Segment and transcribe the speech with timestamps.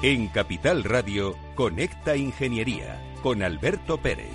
[0.00, 4.32] En Capital Radio, Conecta Ingeniería con Alberto Pérez.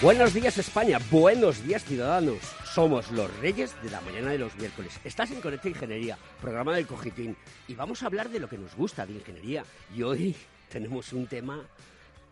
[0.00, 2.38] Buenos días España, buenos días ciudadanos.
[2.72, 4.98] Somos los reyes de la mañana de los miércoles.
[5.04, 7.36] Estás en Conecta Ingeniería, programa del Cogitín,
[7.68, 9.62] y vamos a hablar de lo que nos gusta de ingeniería.
[9.94, 10.34] Y hoy
[10.70, 11.60] tenemos un tema,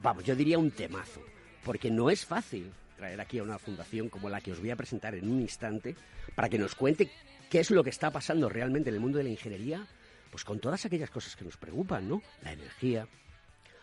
[0.03, 1.21] vamos, yo diría un temazo,
[1.65, 4.77] porque no es fácil traer aquí a una fundación como la que os voy a
[4.77, 5.97] presentar en un instante
[6.35, 7.11] para que nos cuente
[7.51, 9.87] qué es lo que está pasando realmente en el mundo de la ingeniería,
[10.31, 12.23] pues con todas aquellas cosas que nos preocupan, ¿no?
[12.43, 13.07] La energía,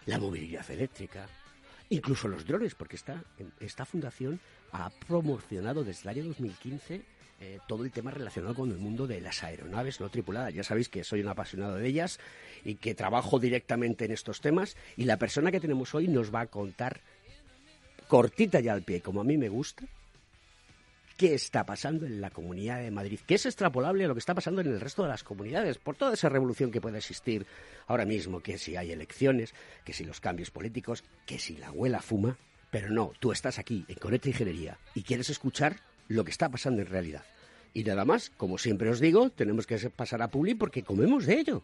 [0.06, 1.28] la movilidad eléctrica,
[1.90, 3.22] incluso los drones, porque esta,
[3.60, 4.40] esta fundación
[4.72, 7.02] ha promocionado desde el año 2015
[7.44, 10.54] eh, todo el tema relacionado con el mundo de las aeronaves no tripuladas.
[10.54, 12.20] Ya sabéis que soy un apasionado de ellas
[12.64, 16.42] y que trabajo directamente en estos temas y la persona que tenemos hoy nos va
[16.42, 17.02] a contar
[18.12, 19.86] cortita ya al pie, como a mí me gusta,
[21.16, 24.36] qué está pasando en la Comunidad de Madrid, que es extrapolable a lo que está
[24.36, 27.46] pasando en el resto de las comunidades, por toda esa revolución que puede existir
[27.88, 29.54] ahora mismo, que si hay elecciones,
[29.86, 32.38] que si los cambios políticos, que si la abuela fuma,
[32.70, 35.78] pero no, tú estás aquí en Conecta Ingeniería y quieres escuchar
[36.10, 37.24] lo que está pasando en realidad.
[37.74, 41.36] Y nada más, como siempre os digo, tenemos que pasar a Publi porque comemos de
[41.40, 41.64] ello.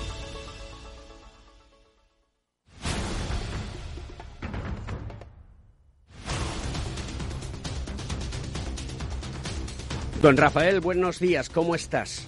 [10.21, 12.27] Don Rafael, buenos días, ¿cómo estás?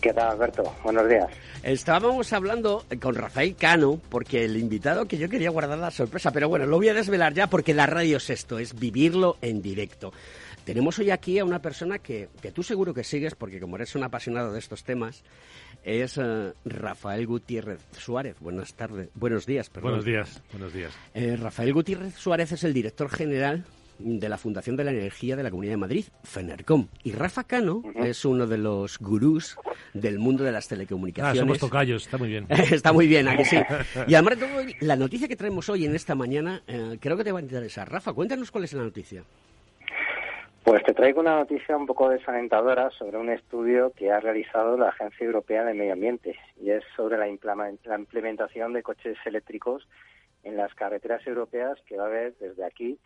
[0.00, 0.62] ¿Qué tal, Alberto?
[0.82, 1.26] Buenos días.
[1.62, 6.48] Estábamos hablando con Rafael Cano, porque el invitado que yo quería guardar la sorpresa, pero
[6.48, 10.14] bueno, lo voy a desvelar ya porque la radio es esto, es vivirlo en directo.
[10.64, 13.94] Tenemos hoy aquí a una persona que, que tú seguro que sigues, porque como eres
[13.94, 15.24] un apasionado de estos temas,
[15.84, 18.36] es uh, Rafael Gutiérrez Suárez.
[18.40, 19.90] Buenas tardes, buenos días, perdón.
[19.90, 20.94] Buenos días, buenos días.
[21.12, 23.66] Eh, Rafael Gutiérrez Suárez es el director general
[23.98, 26.88] de la Fundación de la Energía de la Comunidad de Madrid, FENERCOM.
[27.02, 29.58] Y Rafa Cano es uno de los gurús
[29.94, 31.38] del mundo de las telecomunicaciones.
[31.38, 32.46] Ah, somos tocayos, está muy bien.
[32.72, 33.56] está muy bien, aquí sí.
[34.06, 34.38] Y además
[34.80, 37.90] la noticia que traemos hoy en esta mañana, eh, creo que te va a interesar.
[37.90, 39.24] Rafa, cuéntanos cuál es la noticia.
[40.64, 44.90] Pues te traigo una noticia un poco desalentadora sobre un estudio que ha realizado la
[44.90, 49.88] Agencia Europea de Medio Ambiente y es sobre la implementación de coches eléctricos
[50.44, 52.98] en las carreteras europeas que va a haber desde aquí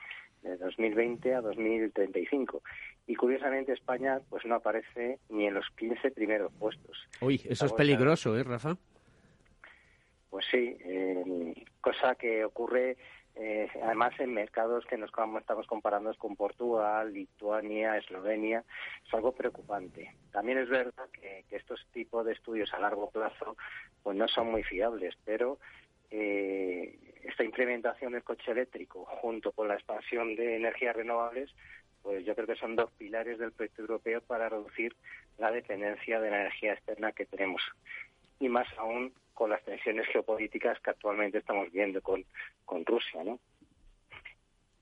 [0.42, 2.62] de 2020 a 2035.
[3.06, 7.08] Y curiosamente España pues no aparece ni en los 15 primeros puestos.
[7.20, 8.76] Uy, eso es peligroso, ¿eh, Rafa?
[10.30, 12.96] Pues sí, eh, cosa que ocurre
[13.34, 18.62] eh, además en mercados que nos estamos comparando con Portugal, Lituania, Eslovenia,
[19.06, 20.14] es algo preocupante.
[20.30, 23.56] También es verdad que, que estos tipos de estudios a largo plazo
[24.02, 25.58] pues no son muy fiables, pero
[26.12, 31.50] eh, esta implementación del coche eléctrico junto con la expansión de energías renovables,
[32.02, 34.94] pues yo creo que son dos pilares del proyecto europeo para reducir
[35.38, 37.62] la dependencia de la energía externa que tenemos.
[38.40, 42.24] Y más aún con las tensiones geopolíticas que actualmente estamos viendo con,
[42.64, 43.38] con Rusia, ¿no?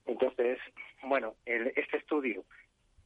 [0.06, 0.58] Entonces,
[1.04, 2.44] bueno, el, este estudio,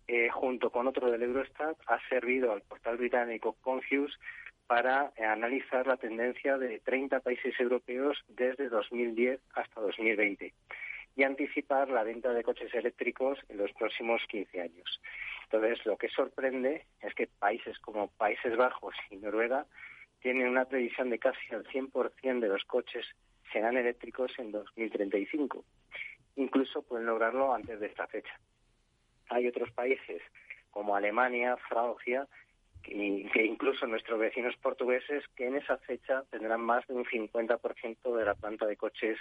[0.06, 4.16] eh, junto con otro del Eurostat, ha servido al portal británico Confuse
[4.66, 10.52] para analizar la tendencia de 30 países europeos desde 2010 hasta 2020
[11.16, 15.00] y anticipar la venta de coches eléctricos en los próximos 15 años.
[15.44, 19.66] Entonces, lo que sorprende es que países como Países Bajos y Noruega
[20.20, 23.06] tienen una previsión de casi el 100% de los coches
[23.52, 25.64] serán eléctricos en 2035.
[26.36, 28.40] Incluso pueden lograrlo antes de esta fecha.
[29.28, 30.22] Hay otros países
[30.70, 32.26] como Alemania, Francia,
[32.84, 38.16] que, que incluso nuestros vecinos portugueses que en esa fecha tendrán más de un 50%
[38.16, 39.18] de la planta de coches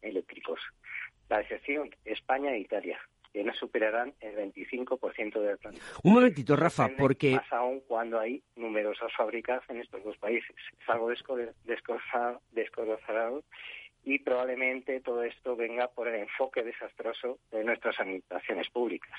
[0.00, 0.60] eléctricos.
[1.28, 2.98] La excepción, España e Italia,
[3.32, 5.80] que no superarán el 25% de la planta.
[6.02, 7.36] Un momentito, Rafa, porque...
[7.36, 10.56] Más aún cuando hay numerosas fábricas en estos dos países.
[10.80, 12.42] Es algo desconocido
[14.04, 19.12] y probablemente todo esto venga por el enfoque desastroso de nuestras administraciones públicas.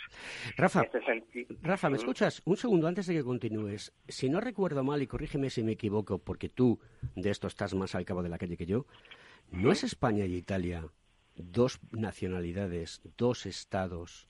[0.58, 2.42] Rafa, este Rafa, ¿me escuchas?
[2.46, 3.94] Un segundo antes de que continúes.
[4.08, 6.80] Si no recuerdo mal, y corrígeme si me equivoco, porque tú
[7.16, 8.86] de esto estás más al cabo de la calle que yo,
[9.52, 10.84] ¿no es España y Italia
[11.36, 14.28] dos nacionalidades, dos estados,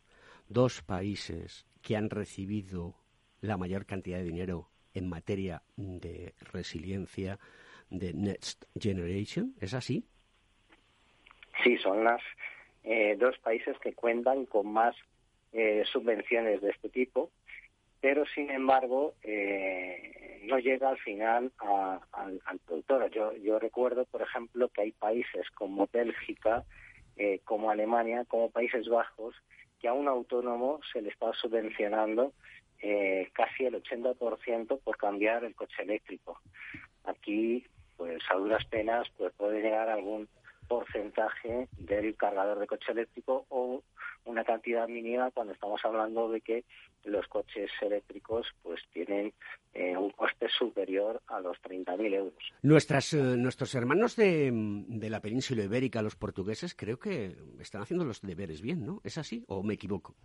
[0.47, 2.95] dos países que han recibido
[3.39, 7.39] la mayor cantidad de dinero en materia de resiliencia
[7.89, 9.55] de Next Generation?
[9.59, 10.05] ¿Es así?
[11.63, 12.21] Sí, son las
[12.83, 14.95] eh, dos países que cuentan con más
[15.53, 17.29] eh, subvenciones de este tipo,
[17.99, 21.51] pero sin embargo eh, no llega al final
[22.11, 23.09] al productor.
[23.11, 26.63] Yo, yo recuerdo, por ejemplo, que hay países como Bélgica,
[27.15, 29.35] eh, como Alemania, como Países Bajos,
[29.79, 32.33] que a un autónomo se le está subvencionando
[32.81, 36.39] eh, casi el 80% por cambiar el coche eléctrico.
[37.03, 37.65] Aquí,
[37.97, 40.27] pues a duras penas, pues puede llegar algún
[40.71, 43.83] porcentaje del cargador de coche eléctrico o
[44.23, 46.63] una cantidad mínima cuando estamos hablando de que
[47.03, 49.33] los coches eléctricos pues tienen
[49.73, 52.53] eh, un coste superior a los 30.000 euros.
[52.61, 58.05] Nuestras, eh, nuestros hermanos de, de, la península ibérica, los portugueses, creo que están haciendo
[58.05, 59.01] los deberes bien, ¿no?
[59.03, 60.15] ¿Es así o me equivoco?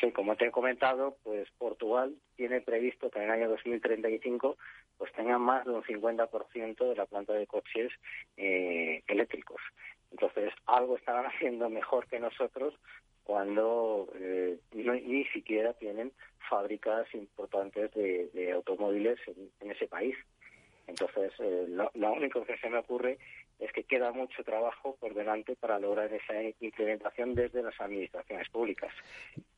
[0.00, 4.56] Sí, como te he comentado, pues Portugal tiene previsto que en el año 2035
[4.98, 7.92] pues tenga más de un 50% de la planta de coches
[8.36, 9.60] eh, eléctricos.
[10.10, 12.74] Entonces, algo estarán haciendo mejor que nosotros
[13.24, 16.12] cuando eh, ni siquiera tienen
[16.48, 19.18] fábricas importantes de, automóviles
[19.60, 20.14] en, ese país.
[20.86, 23.18] Entonces, eh, lo, único que se me ocurre
[23.58, 28.92] es que queda mucho trabajo por delante para lograr esa implementación desde las administraciones públicas.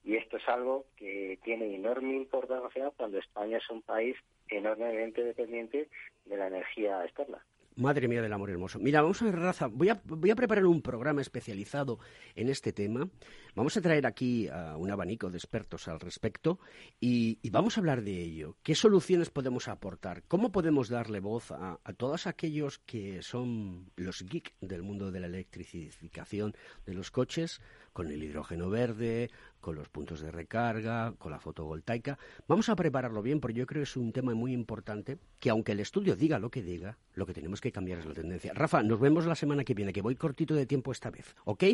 [0.04, 4.16] Y esto es algo que tiene enorme importancia cuando España es un país
[4.48, 5.88] enormemente dependiente
[6.24, 7.44] de la energía externa.
[7.78, 8.78] Madre mía del amor hermoso.
[8.78, 11.98] Mira, vamos a ver, Raza, voy a, voy a preparar un programa especializado
[12.34, 13.06] en este tema.
[13.54, 16.58] Vamos a traer aquí a un abanico de expertos al respecto
[16.98, 18.56] y, vamos a hablar de ello.
[18.62, 20.22] ¿Qué soluciones podemos aportar?
[20.26, 25.20] ¿Cómo podemos darle voz a, a todos aquellos que son los geeks del mundo de
[25.20, 26.54] la electrificación
[26.86, 27.60] de los coches?
[27.96, 29.30] con el hidrógeno verde,
[29.66, 32.16] con los puntos de recarga, con la fotovoltaica.
[32.46, 35.72] Vamos a prepararlo bien porque yo creo que es un tema muy importante que aunque
[35.72, 38.52] el estudio diga lo que diga, lo que tenemos que cambiar es la tendencia.
[38.54, 41.64] Rafa, nos vemos la semana que viene, que voy cortito de tiempo esta vez, ¿ok?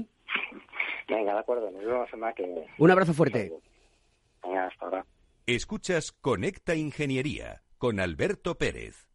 [1.06, 2.66] Venga, de acuerdo, nos vemos la semana que viene.
[2.78, 3.52] Un abrazo fuerte.
[4.42, 5.06] Venga, hasta ahora.
[5.44, 9.11] Escuchas Conecta Ingeniería con Alberto Pérez.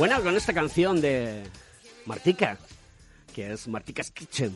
[0.00, 1.42] Bueno, con esta canción de
[2.06, 2.56] Martica,
[3.34, 4.50] que es Martica's Kitchen.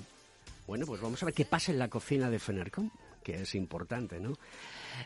[0.66, 2.90] Bueno, pues vamos a ver qué pasa en la cocina de Fenercom,
[3.22, 4.38] que es importante, ¿no?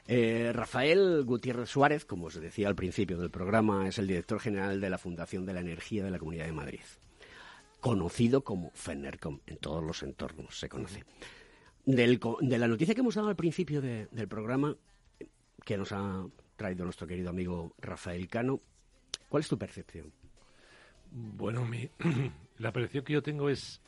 [0.06, 4.80] Eh, Rafael Gutiérrez Suárez, como os decía al principio del programa, es el director general
[4.80, 6.86] de la Fundación de la Energía de la Comunidad de Madrid.
[7.80, 11.02] Conocido como Fenercom, en todos los entornos se conoce.
[11.84, 14.76] de la noticia que hemos dado al principio del programa,
[15.64, 18.60] que nos ha traído nuestro querido amigo Rafael Cano,
[19.28, 20.12] ¿cuál es tu percepción?
[21.10, 21.88] Bueno, mi,
[22.58, 23.80] la percepción que yo tengo es,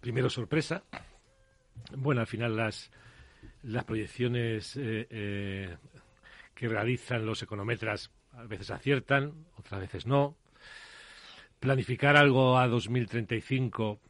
[0.00, 0.84] primero, sorpresa.
[1.96, 2.90] Bueno, al final las,
[3.62, 5.76] las proyecciones eh, eh,
[6.54, 10.36] que realizan los econometras a veces aciertan, otras veces no.
[11.60, 14.00] Planificar algo a 2035,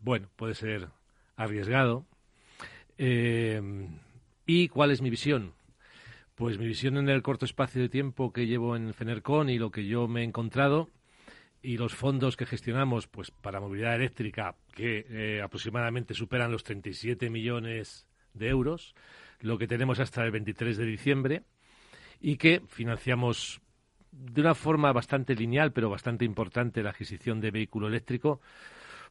[0.00, 0.88] bueno, puede ser
[1.36, 2.06] arriesgado.
[2.98, 3.60] Eh,
[4.46, 5.54] ¿Y cuál es mi visión?
[6.34, 9.70] Pues mi visión en el corto espacio de tiempo que llevo en Fenercon y lo
[9.70, 10.90] que yo me he encontrado
[11.64, 17.30] y los fondos que gestionamos pues para movilidad eléctrica que eh, aproximadamente superan los 37
[17.30, 18.94] millones de euros,
[19.40, 21.42] lo que tenemos hasta el 23 de diciembre
[22.20, 23.62] y que financiamos
[24.12, 28.42] de una forma bastante lineal pero bastante importante la adquisición de vehículo eléctrico,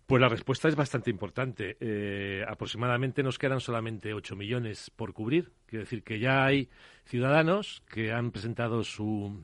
[0.06, 1.78] pues la respuesta es bastante importante.
[1.80, 5.52] Eh, aproximadamente nos quedan solamente 8 millones por cubrir.
[5.66, 6.70] Quiere decir que ya hay
[7.06, 9.44] ciudadanos que han presentado su,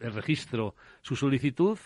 [0.00, 1.78] el registro, su solicitud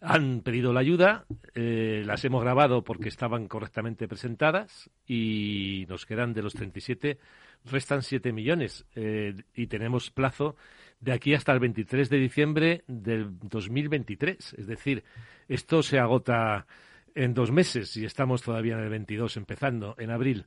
[0.00, 1.24] han pedido la ayuda,
[1.54, 7.18] eh, las hemos grabado porque estaban correctamente presentadas y nos quedan de los 37,
[7.64, 10.56] restan 7 millones eh, y tenemos plazo
[11.00, 14.54] de aquí hasta el 23 de diciembre del 2023.
[14.54, 15.02] Es decir,
[15.48, 16.66] esto se agota
[17.14, 20.46] en dos meses y estamos todavía en el 22, empezando en abril.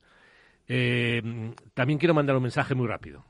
[0.66, 3.26] Eh, también quiero mandar un mensaje muy rápido.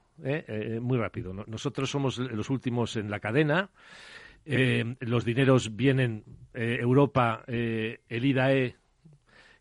[0.81, 1.33] muy rápido.
[1.33, 3.71] Nosotros somos los últimos en la cadena.
[4.45, 8.77] Eh, los dineros vienen, eh, Europa, eh, el IDAE,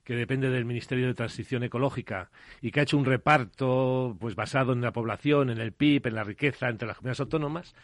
[0.03, 4.73] que depende del Ministerio de Transición Ecológica y que ha hecho un reparto pues basado
[4.73, 7.75] en la población, en el PIB, en la riqueza entre las comunidades autónomas.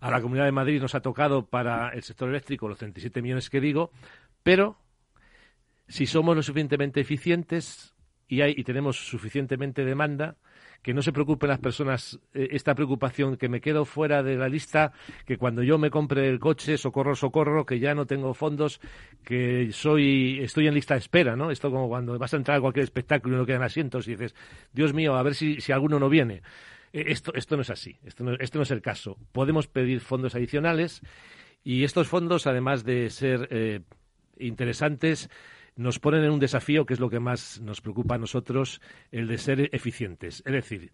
[0.00, 3.48] A la Comunidad de Madrid nos ha tocado para el sector eléctrico los 37 millones
[3.48, 3.90] que digo,
[4.42, 4.76] pero
[5.88, 7.94] si somos lo suficientemente eficientes
[8.28, 10.36] y, hay, y tenemos suficientemente demanda,
[10.82, 14.48] que no se preocupen las personas eh, esta preocupación, que me quedo fuera de la
[14.48, 14.92] lista,
[15.24, 18.80] que cuando yo me compre el coche, socorro, socorro, que ya no tengo fondos,
[19.24, 21.50] que soy, estoy en lista de espera, ¿no?
[21.50, 24.34] Esto como cuando vas a entrar a cualquier espectáculo y no quedan asientos y dices,
[24.72, 26.42] Dios mío, a ver si, si alguno no viene.
[26.92, 29.16] Eh, esto, esto no es así, esto no, esto no es el caso.
[29.32, 31.00] Podemos pedir fondos adicionales
[31.64, 33.80] y estos fondos, además de ser eh,
[34.38, 35.30] interesantes,
[35.76, 39.28] nos ponen en un desafío que es lo que más nos preocupa a nosotros, el
[39.28, 40.42] de ser eficientes.
[40.46, 40.92] Es decir,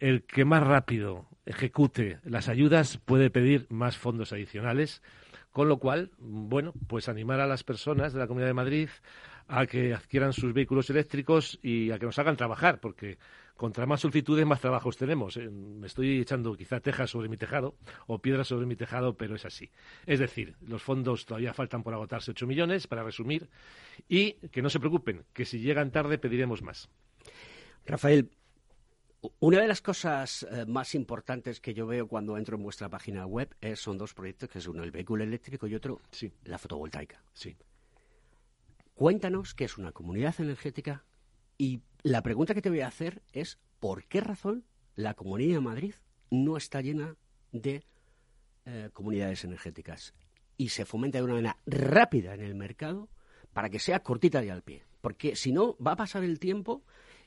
[0.00, 5.02] el que más rápido ejecute las ayudas puede pedir más fondos adicionales,
[5.50, 8.88] con lo cual, bueno, pues animar a las personas de la Comunidad de Madrid
[9.48, 13.18] a que adquieran sus vehículos eléctricos y a que nos hagan trabajar, porque
[13.56, 15.36] contra más solicitudes, más trabajos tenemos.
[15.36, 19.34] Eh, me estoy echando quizá tejas sobre mi tejado o piedras sobre mi tejado, pero
[19.36, 19.70] es así.
[20.06, 23.48] Es decir, los fondos todavía faltan por agotarse 8 millones, para resumir,
[24.08, 26.88] y que no se preocupen, que si llegan tarde pediremos más.
[27.86, 28.30] Rafael,
[29.38, 33.26] una de las cosas eh, más importantes que yo veo cuando entro en vuestra página
[33.26, 36.32] web es, son dos proyectos, que es uno el vehículo eléctrico y otro sí.
[36.44, 37.22] la fotovoltaica.
[37.32, 37.56] Sí.
[38.94, 41.04] Cuéntanos qué es una comunidad energética
[41.58, 45.60] y la pregunta que te voy a hacer es ¿por qué razón la Comunidad de
[45.60, 45.94] Madrid
[46.30, 47.16] no está llena
[47.52, 47.84] de
[48.64, 50.14] eh, comunidades energéticas
[50.56, 53.08] y se fomenta de una manera rápida en el mercado
[53.52, 54.84] para que sea cortita y al pie?
[55.00, 56.82] Porque si no, va a pasar el tiempo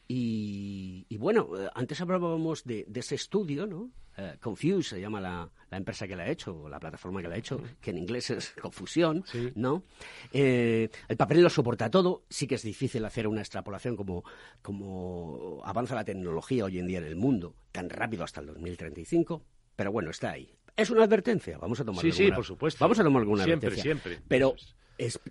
[0.07, 3.91] y, bueno, eh, antes hablábamos de, ese estudio, ¿no?
[4.17, 7.35] Eh, Confuse se llama la, empresa que la ha hecho, o la plataforma que la
[7.35, 9.83] ha hecho, que en inglés es confusión, ¿no?
[10.31, 14.23] Eh, el papel lo soporta todo, sí que es difícil hacer una extrapolación como,
[14.61, 19.43] como avanza la tecnología hoy en día en el mundo, tan rápido hasta el 2035,
[19.75, 20.55] pero bueno, está ahí.
[20.77, 22.83] Es una advertencia, vamos a tomar Sí, sí, por supuesto.
[22.83, 23.83] Vamos a tomar alguna siempre, advertencia.
[23.83, 24.27] Siempre, siempre.
[24.29, 24.55] Pero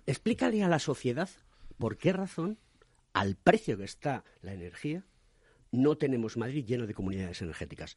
[0.05, 1.29] explícale a la sociedad
[1.77, 2.59] por qué razón
[3.15, 5.05] al precio que está la energía,
[5.71, 7.95] no tenemos Madrid lleno de comunidades energéticas.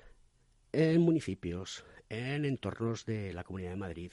[0.71, 4.13] En municipios, en entornos de la Comunidad de Madrid,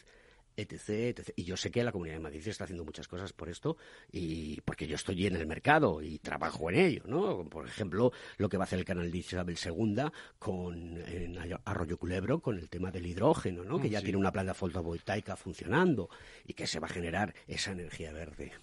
[0.57, 1.29] etc, etc.
[1.35, 3.77] Y yo sé que la Comunidad de Madrid está haciendo muchas cosas por esto
[4.11, 7.47] y porque yo estoy en el mercado y trabajo en ello, ¿no?
[7.49, 10.05] Por ejemplo, lo que va a hacer el canal de Isabel II
[10.39, 13.79] con en Arroyo Culebro con el tema del hidrógeno, ¿no?
[13.79, 16.09] Que ya tiene una planta fotovoltaica funcionando
[16.47, 18.53] y que se va a generar esa energía verde.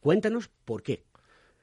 [0.00, 1.04] Cuéntanos por qué.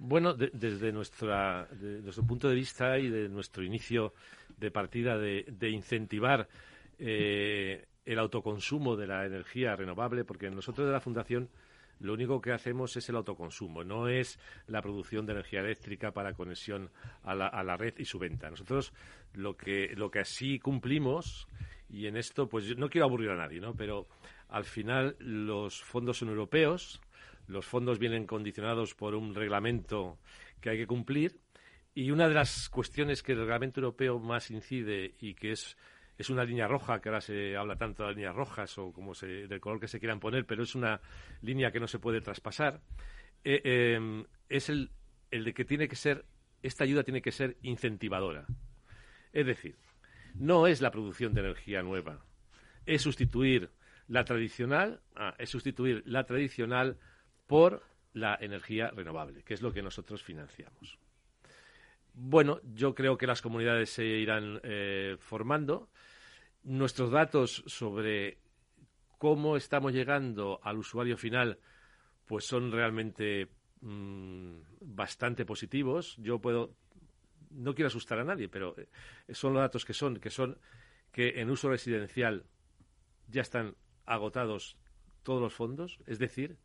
[0.03, 4.15] Bueno, desde nuestra, nuestro punto de vista y de nuestro inicio
[4.57, 6.49] de partida de, incentivar
[6.97, 11.49] eh, el autoconsumo de la energía renovable, porque nosotros de la Fundación
[11.99, 16.33] lo único que hacemos es el autoconsumo, no es la producción de energía eléctrica para
[16.33, 16.89] conexión
[17.21, 18.49] a la, a la red y su venta.
[18.49, 18.93] Nosotros
[19.35, 21.47] lo que, lo que así cumplimos,
[21.91, 23.75] y en esto pues no quiero aburrir a nadie, ¿no?
[23.75, 24.07] pero
[24.49, 26.99] al final los fondos son europeos,
[27.51, 30.17] los fondos vienen condicionados por un reglamento
[30.59, 31.39] que hay que cumplir
[31.93, 35.77] y una de las cuestiones que el reglamento europeo más incide y que es
[36.17, 39.15] es una línea roja, que ahora se habla tanto de las líneas rojas o como
[39.15, 41.01] se, del color que se quieran poner, pero es una
[41.41, 42.81] línea que no se puede traspasar,
[43.43, 44.91] eh, em, es el,
[45.31, 46.25] el de que tiene que ser,
[46.61, 48.45] esta ayuda tiene que ser incentivadora.
[49.33, 49.77] Es decir,
[50.35, 52.23] no es la producción de energía nueva,
[52.85, 53.71] es sustituir
[54.07, 56.97] la tradicional, ah, es sustituir la tradicional
[57.51, 60.97] por la energía renovable, que es lo que nosotros financiamos.
[62.13, 65.89] Bueno, yo creo que las comunidades se irán eh, formando.
[66.63, 68.37] Nuestros datos sobre
[69.17, 71.59] cómo estamos llegando al usuario final,
[72.25, 73.49] pues son realmente
[73.81, 76.15] mm, bastante positivos.
[76.19, 76.73] Yo puedo,
[77.49, 78.87] no quiero asustar a nadie, pero eh,
[79.33, 80.57] son los datos que son, que son
[81.11, 82.45] que en uso residencial
[83.27, 84.77] ya están agotados
[85.23, 86.57] todos los fondos, es decir,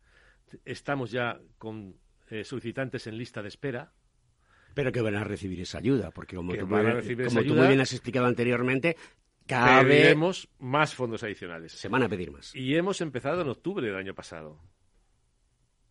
[0.65, 1.95] estamos ya con
[2.29, 3.91] eh, solicitantes en lista de espera.
[4.73, 8.95] Pero que van a recibir esa ayuda, porque como, tú, muy, bien has explicado anteriormente,
[9.47, 11.71] Cada pediremos más fondos adicionales.
[11.71, 12.55] se van a pedir más.
[12.55, 14.59] Y hemos empezado en octubre del año pasado.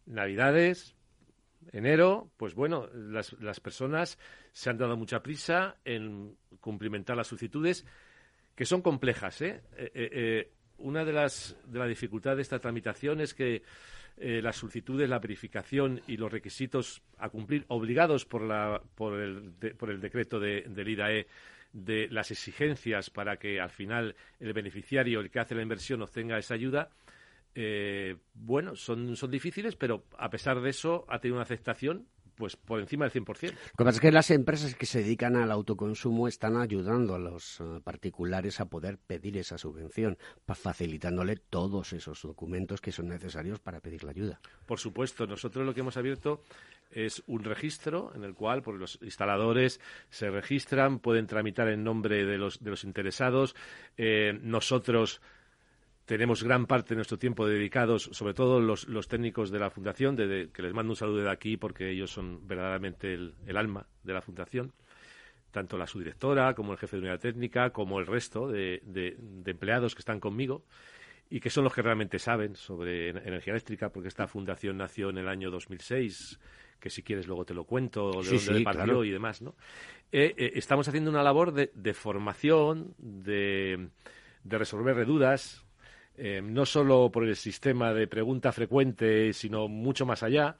[0.04, 0.94] Navidades,
[1.72, 4.18] enero, pues bueno, las, las personas
[4.52, 7.84] se han dado mucha prisa en cumplimentar las solicitudes,
[8.54, 9.40] que son complejas.
[9.42, 9.62] ¿eh?
[9.76, 13.62] Eh, eh, eh, una de las, de las dificultades de esta tramitación es que
[14.18, 19.58] eh, las solicitudes, la verificación y los requisitos a cumplir obligados por, la, por, el,
[19.58, 21.26] de- por el decreto de, del IDAE
[21.72, 26.38] de las exigencias para que al final el beneficiario, el que hace la inversión, obtenga
[26.38, 26.88] esa ayuda,
[27.54, 32.56] eh, bueno, son, son difíciles, pero a pesar de eso ha tenido una aceptación pues
[32.56, 33.52] por encima del 100%.
[33.52, 37.18] Lo que pasa es que las empresas que se dedican al autoconsumo están ayudando a
[37.18, 43.58] los eh, particulares a poder pedir esa subvención, facilitándole todos esos documentos que son necesarios
[43.60, 44.40] para pedir la ayuda.
[44.66, 46.42] Por supuesto, nosotros lo que hemos abierto
[46.90, 52.24] es un registro en el cual pues, los instaladores se registran, pueden tramitar en nombre
[52.24, 53.54] de los, de los interesados.
[53.96, 55.20] Eh, nosotros
[56.06, 60.16] tenemos gran parte de nuestro tiempo dedicados, sobre todo los, los técnicos de la Fundación,
[60.16, 63.56] de- de- que les mando un saludo de aquí porque ellos son verdaderamente el, el
[63.56, 64.72] alma de la Fundación,
[65.50, 69.50] tanto la subdirectora como el jefe de unidad técnica, como el resto de, de- de
[69.50, 70.64] empleados que están conmigo
[71.28, 75.10] y que son los que realmente saben sobre en- energía eléctrica, porque esta fundación nació
[75.10, 76.38] en el año 2006,
[76.78, 79.04] que si quieres luego te lo cuento, de Sí, dónde sí, partió claro.
[79.04, 79.56] y demás, ¿no?
[80.12, 83.88] Eh, eh, estamos haciendo una labor de, de formación, de,
[84.44, 85.65] de resolver dudas,
[86.16, 90.56] eh, no solo por el sistema de pregunta frecuente, sino mucho más allá.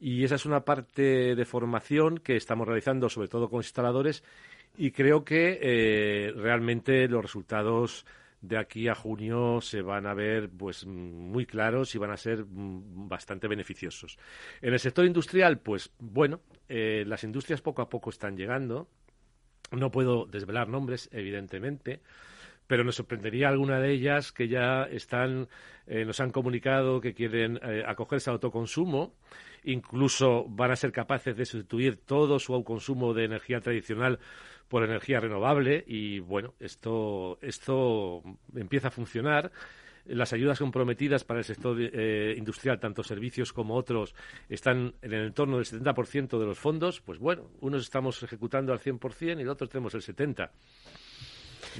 [0.00, 4.22] Y esa es una parte de formación que estamos realizando, sobre todo con instaladores,
[4.76, 8.06] y creo que eh, realmente los resultados
[8.40, 12.44] de aquí a junio se van a ver pues muy claros y van a ser
[12.44, 14.18] mm, bastante beneficiosos.
[14.60, 18.88] En el sector industrial, pues bueno, eh, las industrias poco a poco están llegando.
[19.72, 22.00] No puedo desvelar nombres, evidentemente,
[22.68, 25.48] pero nos sorprendería alguna de ellas que ya están,
[25.86, 29.14] eh, nos han comunicado que quieren eh, acogerse al autoconsumo,
[29.64, 34.20] incluso van a ser capaces de sustituir todo su consumo de energía tradicional
[34.68, 38.22] por energía renovable y bueno, esto, esto
[38.54, 39.50] empieza a funcionar.
[40.04, 44.14] Las ayudas comprometidas para el sector eh, industrial, tanto servicios como otros,
[44.48, 47.00] están en el entorno del 70% de los fondos.
[47.02, 50.50] Pues bueno, unos estamos ejecutando al 100% y los otros tenemos el 70%.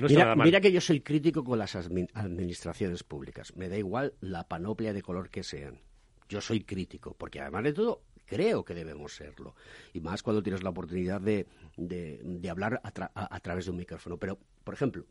[0.01, 0.09] No
[0.45, 3.55] Mira, que yo soy crítico con las admi- administraciones públicas.
[3.57, 5.81] Me da igual la panoplia de color que sean.
[6.29, 9.55] Yo soy crítico, porque además de todo, creo que debemos serlo.
[9.95, 13.65] Y más cuando tienes la oportunidad de, de- de hablar a, tra- a- a través
[13.65, 14.19] de un micrófono.
[14.19, 15.05] Pero, por ejemplo,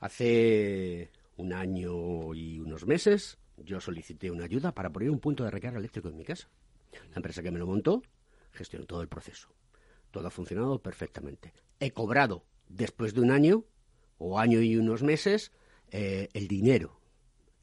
[0.00, 5.50] hace un año y unos meses yo solicité una ayuda para poner un punto de
[5.50, 6.48] recarga eléctrico en mi casa.
[7.10, 8.02] La empresa que me lo montó
[8.52, 9.48] gestionó todo el proceso.
[10.10, 11.52] Todo ha funcionado perfectamente.
[11.80, 13.64] He cobrado después de un año
[14.18, 15.52] o año y unos meses
[15.90, 17.00] eh, el dinero.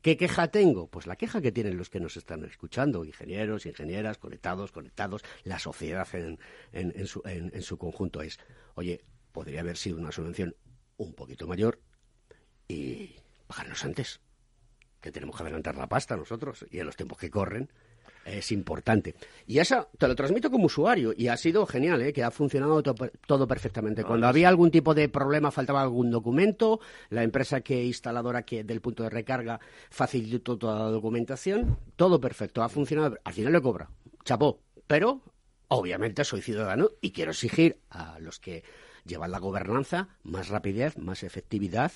[0.02, 0.88] ¿Qué queja tengo?
[0.88, 5.58] Pues la queja que tienen los que nos están escuchando, ingenieros, ingenieras, conectados, conectados, la
[5.60, 6.38] sociedad en,
[6.74, 8.40] en- en su, en- en su conjunto es,
[8.76, 10.56] oye, podría haber sido una subvención
[10.98, 11.80] un poquito mayor
[12.68, 13.16] y
[13.48, 14.20] pagarnos antes,
[15.02, 17.72] que tenemos que adelantar la pasta nosotros y en los tiempos que corren
[18.26, 19.16] es importante.
[19.48, 22.12] Y eso te lo transmito como usuario y ha sido genial, ¿eh?
[22.12, 22.96] que ha funcionado to-
[23.28, 24.04] todo perfectamente.
[24.04, 28.82] Cuando había algún tipo de problema, faltaba algún documento, la empresa que instaladora que del
[28.82, 29.60] punto de recarga
[29.90, 33.18] facilitó toda la documentación, todo perfecto, ha funcionado.
[33.24, 33.90] Al final le cobra,
[34.24, 35.22] chapó, pero
[35.68, 38.64] obviamente soy ciudadano y quiero exigir a los que
[39.06, 41.92] llevan la gobernanza más rapidez, más efectividad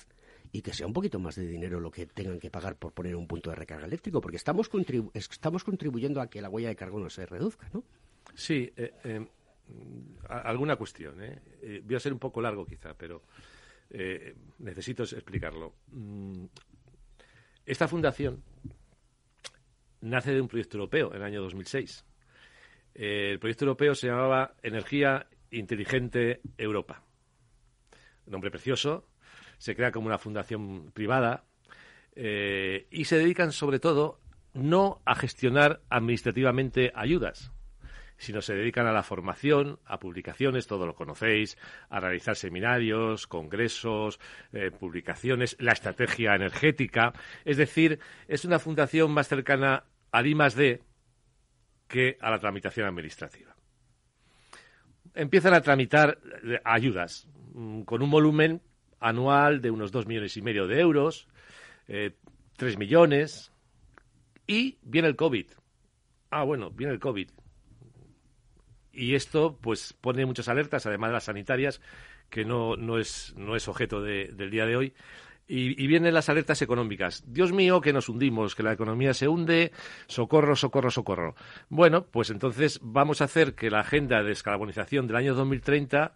[0.52, 3.14] y que sea un poquito más de dinero lo que tengan que pagar por poner
[3.16, 6.76] un punto de recarga eléctrico, porque estamos, contribu- estamos contribuyendo a que la huella de
[6.76, 7.84] carbono se reduzca, ¿no?
[8.34, 9.26] Sí, eh, eh,
[10.28, 11.22] alguna cuestión.
[11.22, 11.40] ¿eh?
[11.62, 13.22] Eh, voy a ser un poco largo quizá, pero
[14.58, 15.74] necesito explicarlo.
[15.92, 16.44] Mm,
[17.66, 18.42] Esta fundación
[20.00, 22.04] nace de un proyecto europeo en el año 2006.
[22.94, 27.02] Eh, el proyecto europeo se llamaba Energía Inteligente Europa.
[28.26, 29.06] Nombre precioso.
[29.60, 31.44] Se crea como una fundación privada
[32.16, 34.18] eh, y se dedican sobre todo
[34.54, 37.52] no a gestionar administrativamente ayudas,
[38.16, 41.58] sino se dedican a la formación, a publicaciones, todo lo conocéis,
[41.90, 44.18] a realizar seminarios, congresos,
[44.52, 47.12] eh, publicaciones, la estrategia energética.
[47.44, 50.36] Es decir, es una fundación más cercana al I
[51.86, 53.54] que a la tramitación administrativa.
[55.14, 58.62] Empiezan a tramitar eh, ayudas mm, con un volumen
[59.00, 61.26] anual de unos dos millones y medio de euros,
[61.88, 62.12] eh,
[62.56, 63.50] tres millones,
[64.46, 65.46] y viene el COVID.
[66.30, 67.30] Ah, bueno, viene el COVID.
[68.92, 71.80] Y esto, pues, pone muchas alertas, además de las sanitarias,
[72.28, 74.94] que no, no, es, no es objeto del día de hoy.
[75.52, 77.24] Y, vienen las alertas económicas.
[77.26, 79.72] Dios mío, que nos hundimos, que la economía se hunde,
[80.06, 81.34] socorro, socorro, socorro.
[81.68, 86.14] Bueno, pues entonces vamos a hacer que la agenda de descarbonización del año 2030,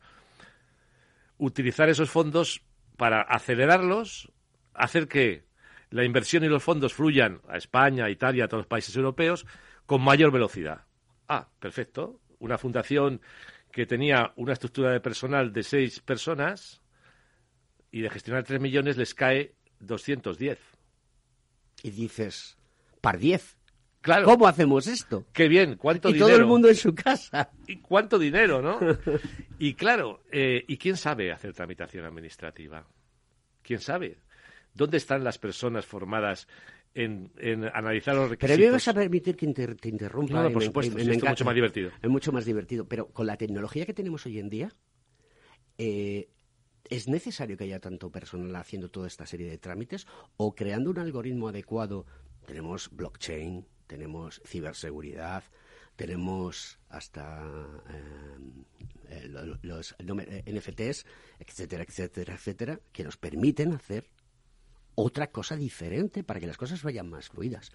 [1.38, 2.62] utilizar esos fondos
[2.96, 4.32] para acelerarlos,
[4.72, 5.44] hacer que
[5.90, 9.46] la inversión y los fondos fluyan a España, a Italia, a todos los países europeos
[9.86, 10.86] con mayor velocidad.
[11.28, 12.20] Ah, perfecto.
[12.38, 13.20] Una fundación
[13.70, 16.82] que tenía una estructura de personal de seis personas
[17.90, 20.58] y de gestionar 3 millones les cae 210.
[21.82, 22.56] Y dices,
[23.00, 23.56] par 10.
[24.04, 24.26] Claro.
[24.26, 25.24] ¿Cómo hacemos esto?
[25.32, 26.26] Qué bien, cuánto dinero.
[26.26, 27.50] Y todo el mundo en su casa.
[27.66, 28.78] Y cuánto dinero, ¿no?
[29.58, 32.86] y claro, eh, ¿y quién sabe hacer tramitación administrativa?
[33.62, 34.18] ¿Quién sabe?
[34.74, 36.46] ¿Dónde están las personas formadas
[36.92, 37.30] en,
[37.72, 38.58] analizar los requisitos?
[38.58, 40.42] Pero me vas a permitir que te interrumpa.
[40.42, 41.90] No, por supuesto, es mucho más divertido.
[42.02, 44.68] Es mucho más divertido, pero con la tecnología que tenemos hoy en día,
[45.78, 46.28] eh,
[46.90, 50.98] ¿Es necesario que haya tanto personal haciendo toda esta serie de trámites o creando un
[50.98, 52.04] algoritmo adecuado?
[52.44, 55.44] Tenemos blockchain, tenemos ciberseguridad,
[55.96, 57.44] tenemos hasta
[59.10, 59.28] eh,
[59.62, 61.06] los, NFTs,
[61.38, 64.10] etcétera, etcétera, etcétera, que nos permiten hacer
[64.94, 67.72] otra cosa diferente para que las cosas vayan más fluidas.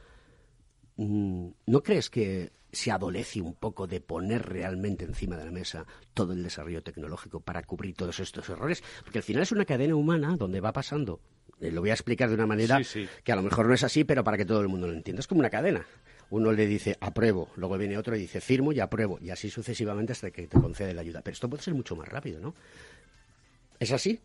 [0.97, 5.85] Mm, ¿No crees que se adolece un poco de poner realmente encima de la mesa
[6.13, 8.83] todo el desarrollo tecnológico para cubrir todos estos errores?
[9.03, 11.21] Porque al final es una cadena humana donde va pasando.
[11.61, 12.81] Eh, lo voy a explicar de una manera
[13.23, 15.19] que a lo mejor no es así, pero para que todo el mundo lo entienda.
[15.19, 15.85] Es como una cadena.
[16.31, 20.11] Uno le dice apruebo, luego viene otro y dice firmo y apruebo, y así sucesivamente
[20.11, 21.21] hasta que te concede la ayuda.
[21.23, 22.53] Pero esto puede ser mucho más rápido, ¿no?
[23.79, 24.19] ¿Es así?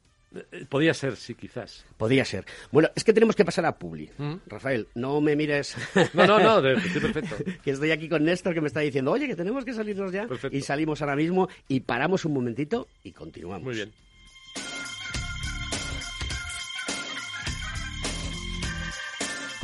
[0.52, 1.84] Eh, podía ser, sí, quizás.
[1.96, 2.44] Podía ser.
[2.72, 4.10] Bueno, es que tenemos que pasar a Publi.
[4.18, 4.34] ¿Mm?
[4.46, 5.76] Rafael, no me mires.
[6.14, 7.36] No, no, no, estoy perfecto.
[7.64, 10.26] que estoy aquí con Néstor que me está diciendo, oye, que tenemos que salirnos ya.
[10.50, 13.64] Y salimos ahora mismo y paramos un momentito y continuamos.
[13.64, 13.92] Muy bien.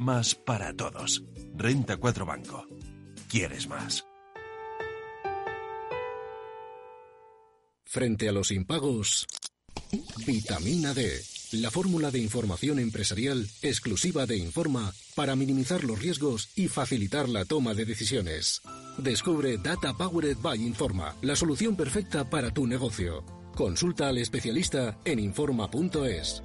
[0.00, 1.22] más para todos.
[1.54, 2.66] Renta 4 Banco.
[3.28, 4.04] ¿Quieres más?
[7.84, 9.26] Frente a los impagos,
[10.24, 11.20] vitamina D,
[11.52, 17.44] la fórmula de información empresarial exclusiva de Informa para minimizar los riesgos y facilitar la
[17.44, 18.62] toma de decisiones.
[18.96, 23.24] Descubre Data Powered by Informa, la solución perfecta para tu negocio.
[23.56, 26.44] Consulta al especialista en Informa.es.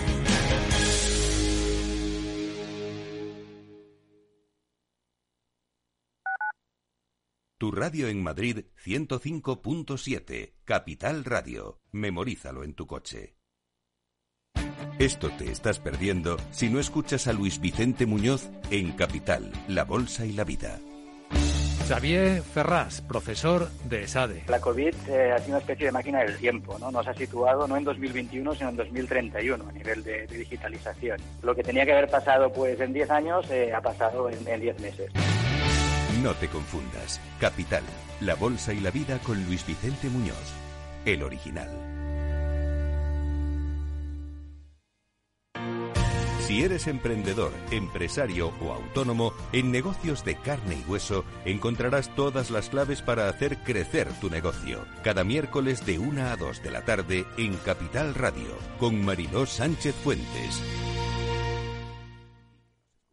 [7.61, 11.79] Tu radio en Madrid 105.7, Capital Radio.
[11.91, 13.35] Memorízalo en tu coche.
[14.97, 20.25] Esto te estás perdiendo si no escuchas a Luis Vicente Muñoz en Capital, La Bolsa
[20.25, 20.79] y la Vida.
[21.87, 24.45] Xavier Ferraz, profesor de ESADE.
[24.47, 26.89] La COVID eh, ha sido una especie de máquina del tiempo, ¿no?
[26.89, 31.19] Nos ha situado no en 2021, sino en 2031 a nivel de, digitalización.
[31.43, 34.79] Lo que tenía que haber pasado pues en 10 años eh, ha pasado en 10
[34.79, 35.11] meses.
[36.21, 37.19] No te confundas.
[37.39, 37.83] Capital,
[38.19, 40.53] La Bolsa y la Vida con Luis Vicente Muñoz,
[41.03, 41.69] el original.
[46.41, 52.69] Si eres emprendedor, empresario o autónomo, en negocios de carne y hueso encontrarás todas las
[52.69, 54.85] claves para hacer crecer tu negocio.
[55.03, 59.95] Cada miércoles de 1 a 2 de la tarde en Capital Radio, con Mariló Sánchez
[59.95, 60.61] Fuentes.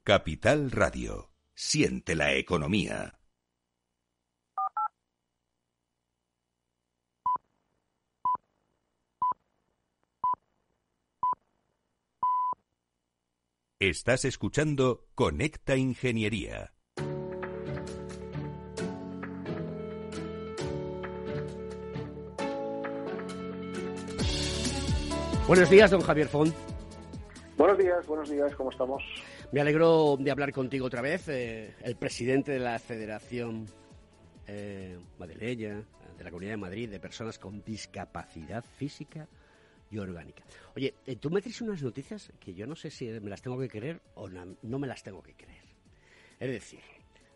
[0.03, 1.28] Capital Radio.
[1.61, 3.19] Siente la economía.
[13.81, 16.73] Estás escuchando Conecta Ingeniería.
[25.49, 26.55] Buenos días, don Javier Font.
[27.57, 29.03] Buenos días, buenos días, ¿cómo estamos?
[29.51, 33.65] Me alegro de hablar contigo otra vez, eh, el presidente de la Federación
[34.47, 35.83] eh, Madrileña,
[36.19, 39.27] de la Comunidad de Madrid, de personas con discapacidad física
[39.91, 40.45] y orgánica.
[40.77, 43.59] Oye, eh, tú me traes unas noticias que yo no sé si me las tengo
[43.59, 45.65] que creer o no, no me las tengo que creer.
[46.39, 46.81] Es decir,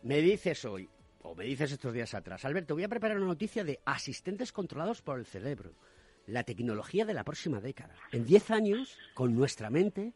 [0.03, 0.87] me dices hoy,
[1.23, 5.01] o me dices estos días atrás, Alberto, voy a preparar una noticia de asistentes controlados
[5.01, 5.73] por el cerebro
[6.27, 7.95] la tecnología de la próxima década.
[8.11, 10.13] En 10 años, con nuestra mente,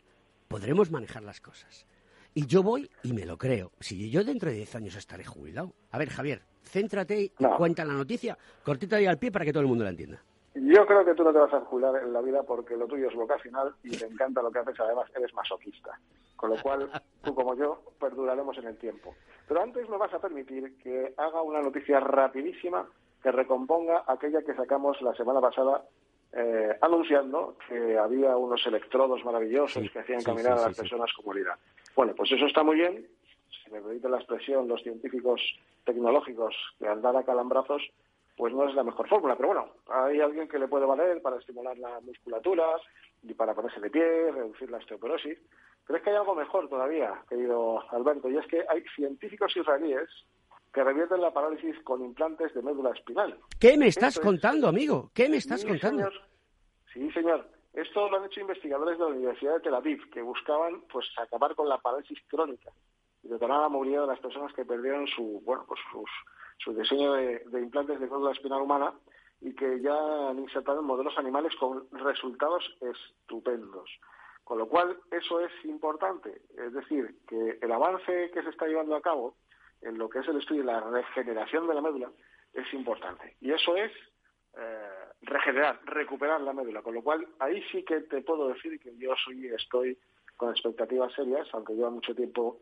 [0.47, 1.85] podremos manejar las cosas.
[2.33, 3.71] Y yo voy y me lo creo.
[3.79, 5.73] Si yo dentro de 10 años estaré jubilado.
[5.91, 9.61] A ver, Javier, céntrate y cuenta la noticia, cortita y al pie para que todo
[9.61, 10.21] el mundo la entienda.
[10.53, 13.09] Yo creo que tú no te vas a jubilar en la vida porque lo tuyo
[13.09, 15.99] es vocacional y te encanta lo que haces, además eres masoquista.
[16.35, 16.89] Con lo cual,
[17.23, 19.15] tú como yo, perduraremos en el tiempo.
[19.47, 22.87] Pero antes me vas a permitir que haga una noticia rapidísima
[23.21, 25.83] que recomponga aquella que sacamos la semana pasada
[26.33, 31.55] eh, anunciando que había unos electrodos maravillosos que hacían caminar a las personas con movilidad.
[31.95, 33.07] Bueno, pues eso está muy bien.
[33.63, 35.41] Si me permite la expresión, los científicos
[35.83, 37.81] tecnológicos que andar a calambrazos,
[38.35, 39.35] pues no es la mejor fórmula.
[39.35, 42.65] Pero bueno, hay alguien que le puede valer para estimular la musculatura
[43.23, 45.39] y para ponerse de pie, reducir la osteoporosis.
[45.87, 50.09] Pero es que hay algo mejor todavía, querido Alberto, y es que hay científicos israelíes
[50.77, 53.35] que revierten la parálisis con implantes de médula espinal.
[53.59, 55.09] ¿Qué me estás contando, amigo?
[55.11, 56.07] ¿Qué me estás contando?
[56.93, 57.49] Sí, señor.
[57.73, 61.55] Esto lo han hecho investigadores de la Universidad de Tel Aviv, que buscaban pues acabar
[61.55, 62.71] con la parálisis crónica
[63.23, 65.79] y detonar la movilidad de las personas que perdieron su bueno pues
[66.59, 68.93] su diseño de, implantes de médula espinal humana
[69.41, 69.97] y que ya
[70.29, 73.89] han insertado en modelos animales con resultados estupendos.
[74.43, 76.39] Con lo cual, eso es importante.
[76.55, 79.33] Es decir, que el avance que se está llevando a cabo
[79.81, 82.11] en lo que es el estudio de la regeneración de la médula
[82.53, 83.35] es importante.
[83.41, 83.91] Y eso es
[84.57, 86.81] eh, regenerar, recuperar la médula.
[86.81, 89.97] Con lo cual, ahí sí que te puedo decir que yo soy, estoy
[90.35, 92.61] con expectativas serias, aunque lleva mucho tiempo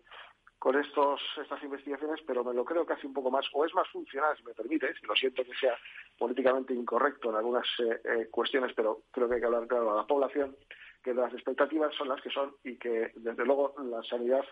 [0.59, 3.87] con estos, estas investigaciones, pero me lo creo casi un poco más, o es más
[3.89, 5.77] funcional, si me permites, y lo siento que sea
[6.17, 9.97] políticamente incorrecto en algunas eh, eh, cuestiones, pero creo que hay que hablar claro a
[9.97, 10.55] la población,
[11.03, 14.43] que las expectativas son las que son y que, desde luego, la sanidad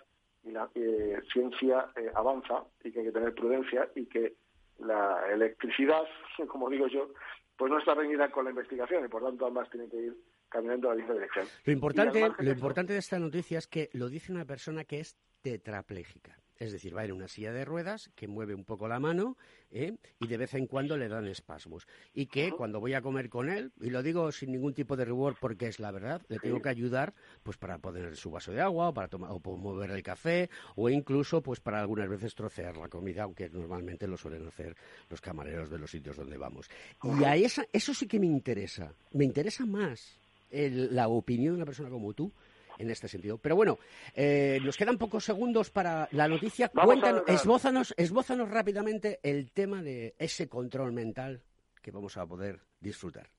[0.43, 4.36] y la eh, ciencia eh, avanza y que hay que tener prudencia y que
[4.79, 6.03] la electricidad,
[6.47, 7.10] como digo yo,
[7.58, 10.17] pues no está reñida con la investigación y por tanto ambas tienen que ir
[10.49, 11.47] caminando a la misma dirección.
[11.65, 15.17] Lo importante, lo importante de esta noticia es que lo dice una persona que es
[15.41, 16.42] tetrapléjica.
[16.63, 19.36] Es decir, va en una silla de ruedas que mueve un poco la mano
[19.69, 19.97] ¿eh?
[20.19, 21.86] y de vez en cuando le dan espasmos.
[22.13, 25.04] Y que cuando voy a comer con él, y lo digo sin ningún tipo de
[25.04, 28.62] rubor porque es la verdad, le tengo que ayudar pues para poner su vaso de
[28.62, 32.78] agua o para tomar o mover el café o incluso pues para algunas veces trocear
[32.78, 34.73] la comida, aunque normalmente lo suelen hacer
[35.10, 36.69] los camareros de los sitios donde vamos.
[37.04, 38.93] Y a esa, eso sí que me interesa.
[39.12, 40.17] Me interesa más
[40.49, 42.32] la opinión de una persona como tú
[42.78, 43.38] en este sentido.
[43.38, 43.78] Pero bueno,
[44.16, 46.70] eh, nos quedan pocos segundos para la noticia.
[46.70, 51.42] Cuéntanos, esbózanos, esbózanos rápidamente el tema de ese control mental
[51.82, 53.30] que vamos a poder disfrutar.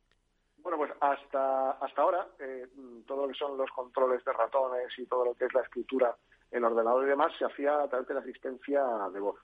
[0.58, 2.66] Bueno, pues hasta, hasta ahora, eh,
[3.06, 6.16] todo lo que son los controles de ratones y todo lo que es la escritura
[6.50, 9.38] en ordenador y demás se hacía a través de la asistencia de voz.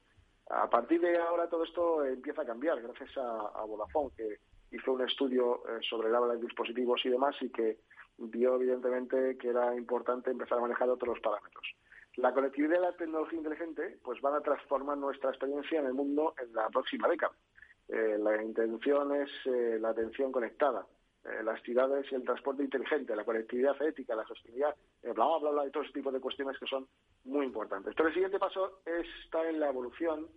[0.49, 4.39] A partir de ahora todo esto empieza a cambiar gracias a, a Vodafone, que
[4.73, 7.79] hizo un estudio eh, sobre el habla de dispositivos y demás y que
[8.21, 11.75] vio evidentemente que era importante empezar a manejar otros parámetros.
[12.17, 16.35] La conectividad y la tecnología inteligente pues van a transformar nuestra experiencia en el mundo
[16.41, 17.33] en la próxima década.
[17.89, 20.87] Eh, la intención es eh, la atención conectada,
[21.25, 25.67] eh, las ciudades y el transporte inteligente, la conectividad ética, la sostenibilidad, bla, bla, bla,
[25.67, 26.87] y todo ese tipo de cuestiones que son
[27.25, 27.95] muy importantes.
[27.97, 30.29] Pero el siguiente paso está en la evolución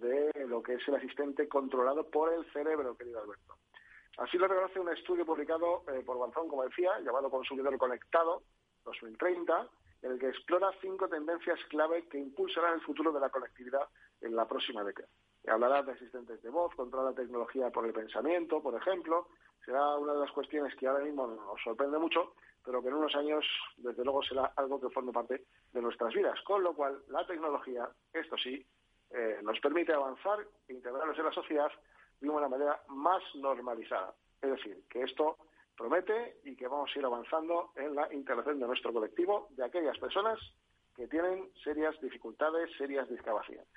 [0.00, 3.56] de lo que es el asistente controlado por el cerebro, querido Alberto.
[4.20, 8.42] Así lo reconoce un estudio publicado eh, por Banzón, como decía, llamado Consumidor Conectado
[8.84, 9.66] 2030,
[10.02, 13.88] en el que explora cinco tendencias clave que impulsarán el futuro de la conectividad
[14.20, 15.08] en la próxima década.
[15.48, 19.28] Hablará de asistentes de voz, contra la tecnología por el pensamiento, por ejemplo.
[19.64, 23.14] Será una de las cuestiones que ahora mismo nos sorprende mucho, pero que en unos
[23.14, 23.46] años,
[23.78, 26.38] desde luego, será algo que forme parte de nuestras vidas.
[26.42, 28.62] Con lo cual, la tecnología, esto sí,
[29.12, 31.72] eh, nos permite avanzar e integrarnos en la sociedad
[32.20, 34.14] de una manera más normalizada.
[34.42, 35.36] Es decir, que esto
[35.76, 39.98] promete y que vamos a ir avanzando en la integración de nuestro colectivo de aquellas
[39.98, 40.38] personas
[40.96, 43.68] que tienen serias dificultades, serias discapacidades.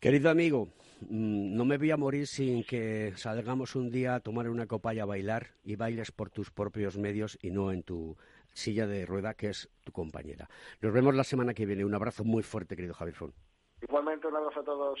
[0.00, 0.68] Querido amigo,
[1.00, 4.94] mm, no me voy a morir sin que salgamos un día a tomar una copa
[4.94, 8.16] y a bailar y bailes por tus propios medios y no en tu
[8.52, 10.48] silla de rueda que es tu compañera.
[10.80, 11.84] Nos vemos la semana que viene.
[11.84, 13.34] Un abrazo muy fuerte, querido Javier Fon.
[13.82, 15.00] Igualmente, un abrazo a todos.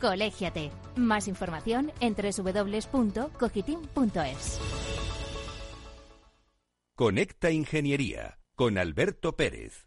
[0.00, 0.70] Colégiate.
[0.96, 4.60] Más información en www.cogitim.es.
[6.94, 9.86] Conecta Ingeniería con Alberto Pérez.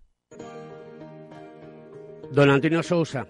[2.32, 3.28] Don Antonio Sousa.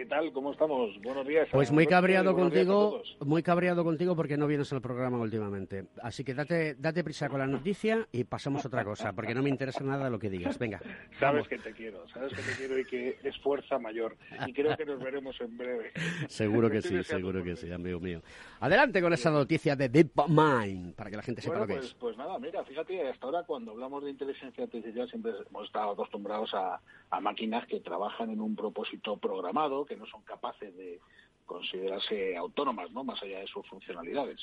[0.00, 0.32] ¿Qué tal?
[0.32, 0.98] ¿Cómo estamos?
[1.02, 1.46] Buenos días.
[1.52, 5.88] Pues muy cabreado contigo, muy cabreado contigo porque no vienes al programa últimamente.
[6.02, 9.42] Así que date, date prisa con la noticia y pasamos a otra cosa, porque no
[9.42, 10.58] me interesa nada lo que digas.
[10.58, 10.80] Venga.
[11.20, 14.16] Sabes que te quiero, sabes que te quiero y que es fuerza mayor.
[14.46, 15.92] Y creo que nos veremos en breve.
[16.28, 18.22] Seguro que sí, seguro que sí, amigo mío.
[18.60, 21.94] Adelante con esa noticia de DeepMind, para que la gente sepa lo que pues, es.
[21.94, 26.54] Pues nada, mira, fíjate, hasta ahora cuando hablamos de inteligencia artificial siempre hemos estado acostumbrados
[26.54, 31.00] a, a máquinas que trabajan en un propósito programado, que no son capaces de
[31.46, 33.02] considerarse autónomas, ¿no?
[33.02, 34.38] Más allá de sus funcionalidades.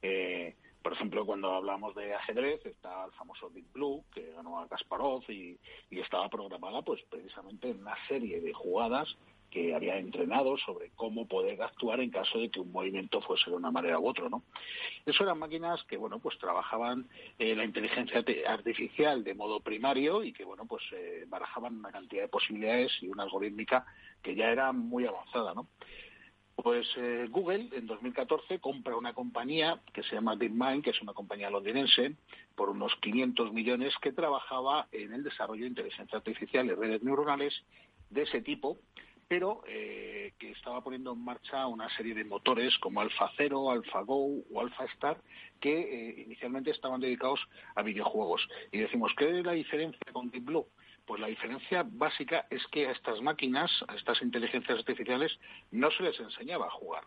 [0.00, 4.66] Eh, por ejemplo, cuando hablamos de ajedrez, está el famoso Deep Blue, que ganó a
[4.66, 5.58] Kasparov y,
[5.90, 9.14] y estaba programada pues precisamente en una serie de jugadas
[9.50, 13.56] que había entrenado sobre cómo poder actuar en caso de que un movimiento fuese de
[13.56, 14.42] una manera u otra, ¿no?
[15.06, 17.08] Eso eran máquinas que, bueno, pues trabajaban
[17.38, 22.22] eh, la inteligencia artificial de modo primario y que, bueno, pues eh, barajaban una cantidad
[22.22, 23.86] de posibilidades y una algorítmica
[24.22, 25.68] que ya era muy avanzada, ¿no?
[26.62, 31.12] Pues eh, Google en 2014 compra una compañía que se llama DeepMind, que es una
[31.12, 32.16] compañía londinense,
[32.56, 37.54] por unos 500 millones que trabajaba en el desarrollo de inteligencia artificial y redes neuronales
[38.10, 38.76] de ese tipo
[39.28, 44.60] pero eh, que estaba poniendo en marcha una serie de motores como AlphaZero, AlphaGo o
[44.60, 45.20] AlphaStar
[45.60, 47.40] que eh, inicialmente estaban dedicados
[47.74, 48.48] a videojuegos.
[48.72, 50.66] Y decimos, ¿qué es la diferencia con Deep Blue?
[51.04, 55.38] Pues la diferencia básica es que a estas máquinas, a estas inteligencias artificiales,
[55.70, 57.04] no se les enseñaba a jugar.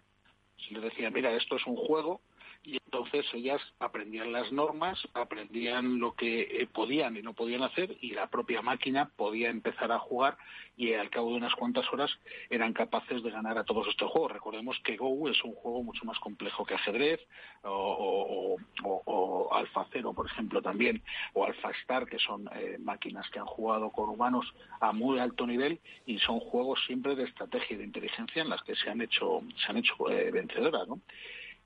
[0.57, 2.21] Se les decía, mira, esto es un juego,
[2.63, 7.97] y entonces ellas aprendían las normas, aprendían lo que eh, podían y no podían hacer
[8.01, 10.37] y la propia máquina podía empezar a jugar
[10.77, 12.11] y al cabo de unas cuantas horas
[12.49, 14.31] eran capaces de ganar a todos estos juegos.
[14.31, 17.19] Recordemos que Go es un juego mucho más complejo que ajedrez
[17.63, 23.39] o, o, Alpha Zero, por ejemplo, también, o Alpha Star, que son eh, máquinas que
[23.39, 24.45] han jugado con humanos
[24.79, 28.63] a muy alto nivel y son juegos siempre de estrategia y de inteligencia en las
[28.63, 30.99] que se han hecho, se han hecho eh, vencedoras, ¿no?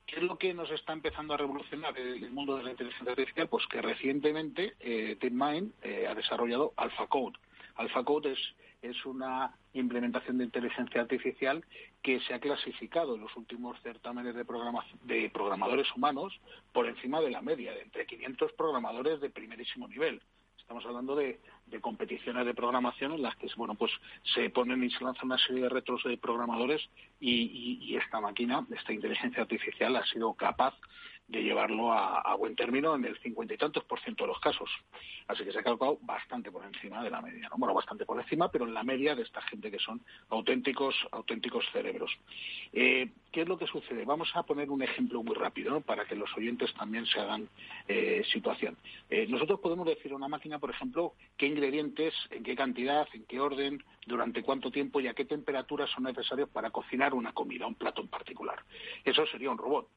[0.06, 3.48] ¿Qué es lo que nos está empezando a revolucionar el, mundo de la inteligencia artificial?
[3.48, 7.36] Pues que recientemente eh, eh, ha desarrollado AlphaCode.
[7.74, 8.38] AlphaCode es,
[8.82, 11.64] es una implementación de inteligencia artificial
[12.02, 14.44] que se ha clasificado en los últimos certámenes de,
[15.04, 16.40] de programadores humanos
[16.72, 20.22] por encima de la media, de entre 500 programadores de primerísimo nivel.
[20.66, 21.38] Estamos hablando de,
[21.80, 23.92] competiciones de programación en las que bueno pues
[24.34, 26.82] se ponen y se lanzan una serie de retos de programadores
[27.20, 30.74] y esta máquina, esta inteligencia artificial, ha sido capaz
[31.28, 34.70] de llevarlo a, buen término en el cincuenta y tantos por ciento de los casos.
[35.26, 37.56] Así que se ha calculado bastante por encima de la media, ¿no?
[37.56, 41.64] Bueno, bastante por encima, pero en la media de esta gente que son auténticos, auténticos
[41.72, 42.16] cerebros.
[42.72, 44.04] Eh, ¿Qué es lo que sucede?
[44.04, 47.48] Vamos a poner un ejemplo muy rápido para que los oyentes también se hagan
[47.88, 48.76] eh, situación.
[49.10, 53.24] Eh, nosotros podemos decir a una máquina, por ejemplo, qué ingredientes, en qué cantidad, en
[53.24, 57.66] qué orden, durante cuánto tiempo y a qué temperaturas son necesarios para cocinar una comida,
[57.66, 58.62] un plato en particular.
[59.04, 59.88] Eso sería un robot.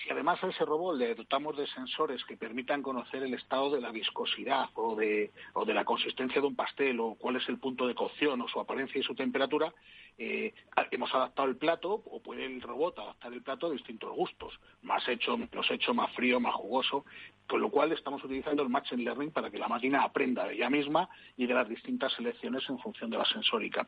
[0.00, 3.80] Si además a ese robot le dotamos de sensores que permitan conocer el estado de
[3.80, 7.58] la viscosidad o de, o de la consistencia de un pastel o cuál es el
[7.58, 9.72] punto de cocción o su apariencia y su temperatura,
[10.18, 10.54] eh,
[10.90, 15.06] hemos adaptado el plato o puede el robot adaptar el plato a distintos gustos, más
[15.08, 17.04] hecho, menos hecho, más frío, más jugoso,
[17.46, 20.70] con lo cual estamos utilizando el Machine Learning para que la máquina aprenda de ella
[20.70, 23.86] misma y de las distintas selecciones en función de la sensórica.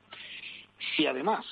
[0.97, 1.47] Si además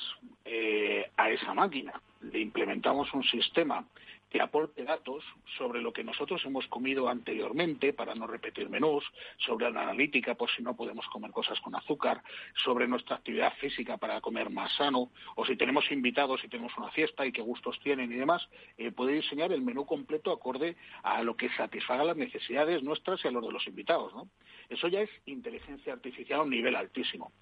[0.45, 3.85] eh, a esa máquina le implementamos un sistema
[4.33, 5.22] que aporte datos
[5.59, 9.05] sobre lo que nosotros hemos comido anteriormente para no repetir menús,
[9.37, 12.22] sobre la analítica por si no podemos comer cosas con azúcar,
[12.64, 16.91] sobre nuestra actividad física para comer más sano, o si tenemos invitados y tenemos una
[16.93, 21.22] fiesta y qué gustos tienen y demás, eh, puede diseñar el menú completo acorde a
[21.22, 24.14] lo que satisfaga las necesidades nuestras y a los de los invitados.
[24.14, 24.28] ¿no?
[24.70, 27.33] Eso ya es inteligencia artificial a un nivel altísimo.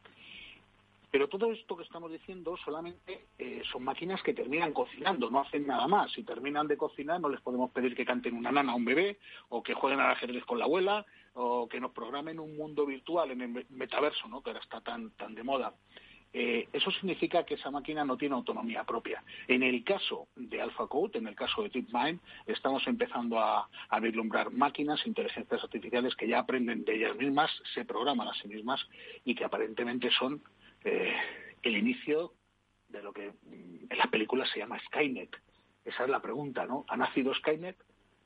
[1.11, 5.67] Pero todo esto que estamos diciendo solamente eh, son máquinas que terminan cocinando, no hacen
[5.67, 6.13] nada más.
[6.13, 9.19] Si terminan de cocinar, no les podemos pedir que canten una nana a un bebé,
[9.49, 11.05] o que jueguen al ajedrez con la abuela,
[11.35, 14.43] o que nos programen un mundo virtual en el metaverso, ¿no?
[14.43, 15.75] que ahora está tan, tan de moda.
[16.33, 19.23] Eh, eso significa que esa máquina no tiene autonomía propia.
[19.49, 23.69] En el caso de AlphaCode, en el caso de DeepMind, estamos empezando a,
[24.01, 28.81] vislumbrar máquinas, inteligencias artificiales que ya aprenden de ellas mismas, se programan a sí mismas
[29.25, 30.41] y que aparentemente son
[30.85, 31.15] eh,
[31.63, 32.35] el inicio
[32.89, 35.37] de lo que en las películas se llama Skynet.
[35.85, 36.85] Esa es la pregunta, ¿no?
[36.89, 37.77] ¿Ha nacido Skynet?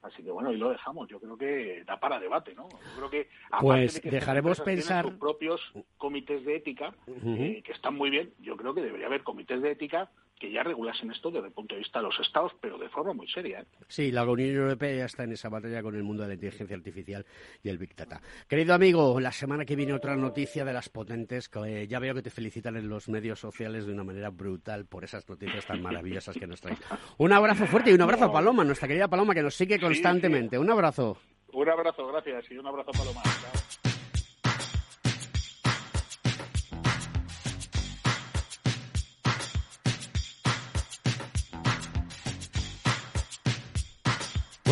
[0.03, 1.09] Así que bueno, y lo dejamos.
[1.09, 2.69] Yo creo que da para debate, ¿no?
[2.69, 3.29] Yo creo que
[3.61, 8.35] pues dejaremos pensar sus propios comités de ética eh, que están muy bien.
[8.39, 11.75] Yo creo que debería haber comités de ética que ya regulasen esto desde el punto
[11.75, 13.61] de vista de los estados, pero de forma muy seria.
[13.61, 13.67] ¿eh?
[13.89, 16.77] Sí, la Unión Europea ya está en esa batalla con el mundo de la inteligencia
[16.77, 17.25] artificial
[17.63, 18.21] y el Big Data.
[18.49, 22.15] Querido amigo, la semana que viene otra noticia de las potentes, que eh, ya veo
[22.15, 25.83] que te felicitan en los medios sociales de una manera brutal por esas noticias tan
[25.83, 26.81] maravillosas que nos traes.
[27.19, 30.59] Un abrazo fuerte y un abrazo a Paloma, nuestra querida Paloma, que nos sigue constantemente.
[30.59, 31.19] Un abrazo.
[31.53, 33.23] Un abrazo, gracias, y un abrazo a Paloma.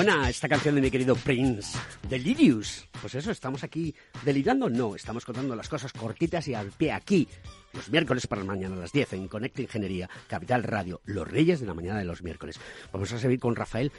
[0.04, 1.78] Buena esta canción de mi querido Prince,
[2.08, 2.88] Delirious.
[3.00, 3.94] Pues eso, estamos aquí
[4.24, 7.28] delirando, no, estamos contando las cosas cortitas y al pie aquí,
[7.72, 11.66] los miércoles para mañana a las 10 en Conecta Ingeniería, Capital Radio, los reyes de
[11.66, 12.58] la mañana de los miércoles.
[12.92, 13.92] Vamos a seguir con Rafael.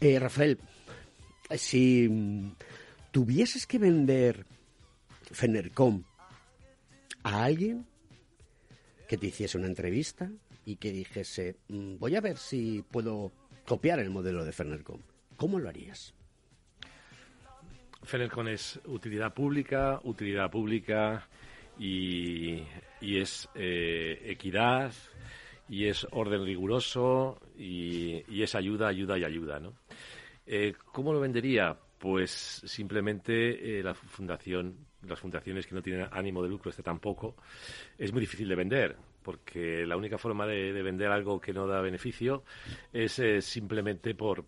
[0.00, 0.58] Eh, Rafael,
[1.54, 2.54] si
[3.10, 4.46] tuvieses que vender
[5.32, 6.02] Fenercom
[7.24, 7.84] a alguien
[9.06, 10.30] que te hiciese una entrevista
[10.64, 13.32] y que dijese, mm, voy a ver si puedo
[13.66, 15.02] copiar el modelo de Fenercom.
[15.36, 16.14] ¿Cómo lo harías?
[18.02, 21.28] Fenercon es utilidad pública, utilidad pública
[21.78, 22.62] y,
[23.00, 24.92] es eh, equidad
[25.68, 29.74] y es orden riguroso y, es ayuda, ayuda y ayuda, ¿no?
[30.46, 31.76] Eh, ¿Cómo lo vendería?
[31.98, 37.34] Pues simplemente eh, la fundación, las fundaciones que no tienen ánimo de lucro, este tampoco,
[37.98, 41.80] es muy difícil de vender porque la única forma de, vender algo que no da
[41.80, 42.44] beneficio
[42.92, 44.44] es simplemente por,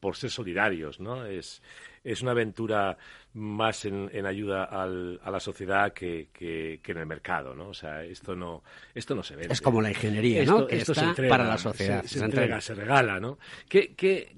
[0.00, 1.26] por ser solidarios, ¿no?
[1.26, 1.62] Es,
[2.02, 2.96] es una aventura
[3.34, 7.68] más en, ayuda al, a la sociedad que, que, en el mercado, ¿no?
[7.68, 9.52] O sea, esto no, esto no se vende.
[9.52, 10.66] Es como la ingeniería, ¿no?
[10.68, 12.02] Esto, se entrega, para la sociedad.
[12.04, 13.38] Se, entrega, se regala, ¿no?
[13.68, 14.36] Que, que,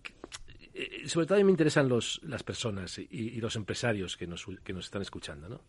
[0.75, 4.47] eh, sobre todo a mí me interesan los, las personas y, los empresarios que nos,
[4.65, 5.61] que nos están escuchando, ¿no?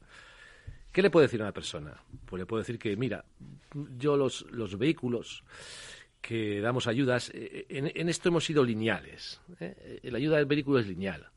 [0.91, 2.03] ¿Qué le puedo decir a una persona?
[2.25, 3.25] Pues le puedo decir que, mira,
[3.97, 5.43] yo los, los vehículos
[6.23, 9.41] que damos ayudas, eh, en, esto hemos sido lineales.
[9.59, 9.99] ¿eh?
[10.03, 11.27] La ayuda del vehículo es lineal.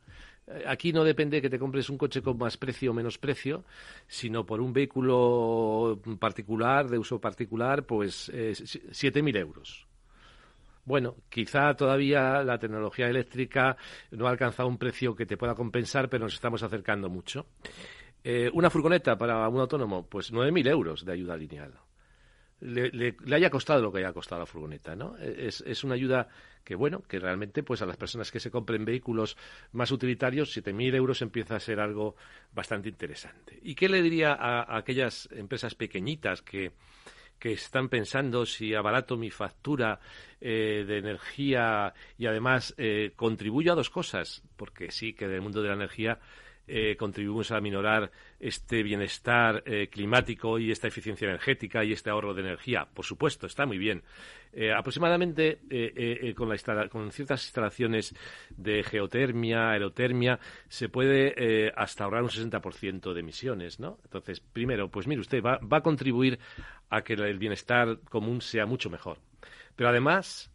[0.46, 3.64] Eh, aquí no depende que te compres un coche con más precio o menos precio,
[4.06, 9.86] sino por un vehículo particular, de uso particular, pues eh, 7.000 euros.
[10.84, 13.76] Bueno, quizá todavía la tecnología eléctrica
[14.12, 17.46] no ha alcanzado un precio que te pueda compensar, pero nos estamos acercando mucho.
[18.52, 21.72] una furgoneta para un autónomo, pues 9.000 euros de ayuda lineal
[22.60, 25.16] le, haya costado lo que haya costado la furgoneta, ¿no?
[25.18, 26.28] Es, es, una ayuda
[26.64, 29.36] que, bueno, que realmente, pues a las personas que se compren vehículos
[29.72, 32.16] más utilitarios, 7.000 euros empieza a ser algo
[32.52, 33.58] bastante interesante.
[33.62, 36.72] ¿Y qué le diría a, aquellas empresas pequeñitas que,
[37.38, 40.00] que están pensando si abarato mi factura
[40.40, 45.42] eh, de energía y además eh, contribuyo a dos cosas, porque sí que en el
[45.42, 46.18] mundo de la energía
[46.68, 48.10] eh, contribuimos a minorar
[48.40, 52.88] este bienestar eh, climático y esta eficiencia energética y este ahorro de energía.
[52.92, 54.02] Por supuesto, está muy bien.
[54.52, 55.60] Eh, aproximadamente
[56.34, 56.48] con,
[56.88, 58.16] con, ciertas instalaciones
[58.56, 63.98] de geotermia, aerotermia, se puede hasta ahorrar un 60% de emisiones, ¿no?
[64.04, 66.38] Entonces, primero, pues mire usted, va, a contribuir
[66.88, 69.18] a que el bienestar común sea mucho mejor.
[69.76, 70.50] Pero además,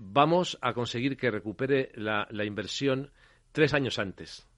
[0.00, 3.12] vamos a conseguir que recupere la inversión
[3.52, 4.49] tres años antes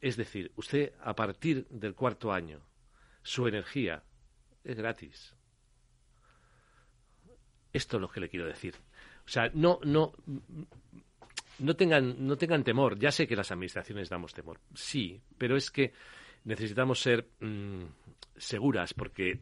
[0.00, 2.60] es decir, usted a partir del cuarto año,
[3.22, 4.02] su energía
[4.64, 5.34] es gratis.
[7.72, 8.74] Esto es lo que le quiero decir.
[9.24, 10.12] O sea, no, no,
[11.58, 12.98] no tengan, no tengan temor.
[12.98, 14.60] Ya sé que las administraciones damos temor.
[14.74, 15.92] Sí, pero es que
[16.44, 17.82] necesitamos ser mm,
[18.36, 19.40] seguras porque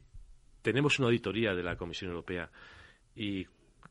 [0.62, 2.50] tenemos una auditoría de la Comisión Europea
[3.14, 3.46] y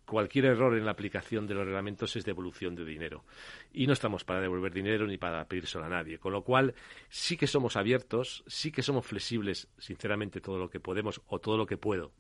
[0.06, 3.24] cualquier error en la aplicación de los reglamentos es devolución de dinero.
[3.72, 6.20] Y no estamos para devolver dinero ni para pedírselo a nadie.
[6.20, 6.74] Con lo cual,
[7.10, 11.58] sí que somos abiertos, sí que somos flexibles, sinceramente, todo lo que podemos o todo
[11.58, 12.12] lo que puedo.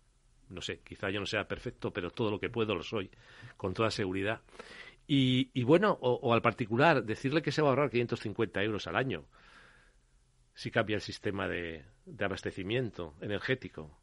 [0.49, 3.09] No sé, quizá yo no sea perfecto, pero todo lo que puedo lo soy,
[3.57, 4.41] con toda seguridad.
[5.05, 9.25] Y, bueno, o, al particular, decirle que se va a ahorrar 550 euros al año
[10.53, 11.83] si cambia el sistema de
[12.19, 14.02] abastecimiento energético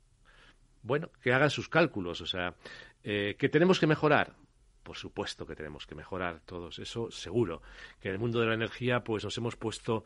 [0.83, 2.21] bueno, que hagan sus cálculos.
[2.21, 2.55] O sea,
[3.03, 4.35] eh, que tenemos que mejorar.
[4.83, 7.63] Por supuesto que tenemos que mejorar todos, eso seguro.
[8.01, 10.05] Que en el mundo de la energía, pues nos hemos puesto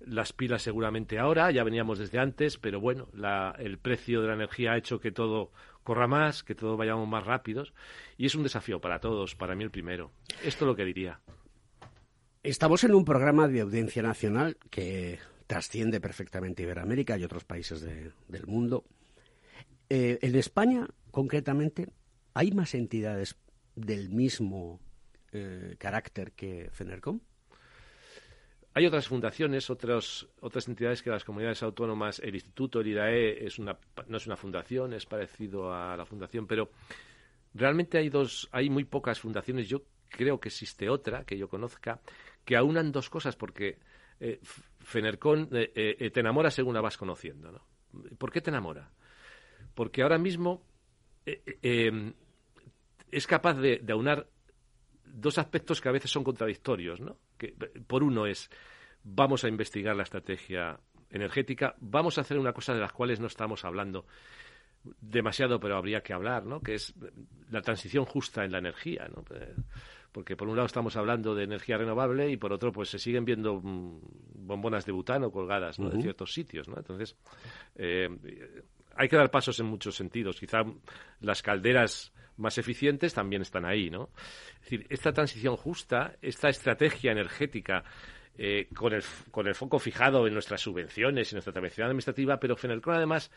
[0.00, 3.08] las pilas seguramente ahora, ya veníamos desde antes, pero bueno,
[3.58, 5.52] el precio de la energía ha hecho que todo
[5.82, 7.72] corra más, que todos vayamos más rápidos,
[8.16, 10.12] y es un desafío para todos, para mí el primero.
[10.42, 11.20] Esto es lo que diría.
[12.42, 18.46] Estamos en un programa de audiencia nacional que trasciende perfectamente Iberoamérica y otros países del
[18.46, 18.84] mundo.
[19.92, 21.88] Eh, en España, concretamente,
[22.32, 23.36] ¿hay más entidades
[23.74, 24.80] del mismo
[25.32, 27.18] eh, carácter que FENERCOM?
[28.72, 33.48] Hay otras fundaciones, otras otras entidades que las comunidades autónomas, el Instituto, el IDAE,
[34.06, 36.70] no es una fundación, es parecido a la fundación, pero
[37.52, 39.68] realmente hay dos, hay muy pocas fundaciones.
[39.68, 42.00] Yo creo que existe otra que yo conozca
[42.44, 43.80] que aunan dos cosas, porque
[44.20, 44.38] eh,
[44.78, 47.50] Fenercon eh, te enamora según la vas conociendo.
[47.50, 47.66] ¿no?
[48.16, 48.88] ¿Por qué te enamora?
[49.80, 50.62] Porque ahora mismo
[51.24, 52.12] em,
[53.10, 54.26] es capaz de, de aunar
[55.06, 57.16] dos aspectos que a veces son contradictorios, ¿no?
[57.38, 57.54] Que,
[57.86, 58.50] por uno es,
[59.04, 60.78] vamos a investigar la estrategia
[61.08, 64.04] energética, vamos a hacer una cosa de las cuales no estamos hablando
[65.00, 66.60] demasiado, pero habría que hablar, ¿no?
[66.60, 66.92] Que es
[67.48, 69.24] la transición justa en la energía, ¿no?
[70.12, 73.24] Porque por un lado estamos hablando de energía renovable y por otro, pues se siguen
[73.24, 75.90] viendo mm, bombonas de butano colgadas, ¿no?
[75.90, 76.76] En ciertos sitios, ¿no?
[76.76, 77.16] Entonces,
[77.76, 78.10] eh,
[78.96, 80.38] hay que dar pasos en muchos sentidos.
[80.38, 80.64] Quizá
[81.20, 84.10] las calderas más eficientes también están ahí, ¿no?
[84.54, 87.84] Es decir, esta transición justa, esta estrategia energética
[88.38, 92.56] eh, con, el, con el foco fijado en nuestras subvenciones y nuestra tramitación administrativa, pero
[92.56, 93.30] Fenelcon además,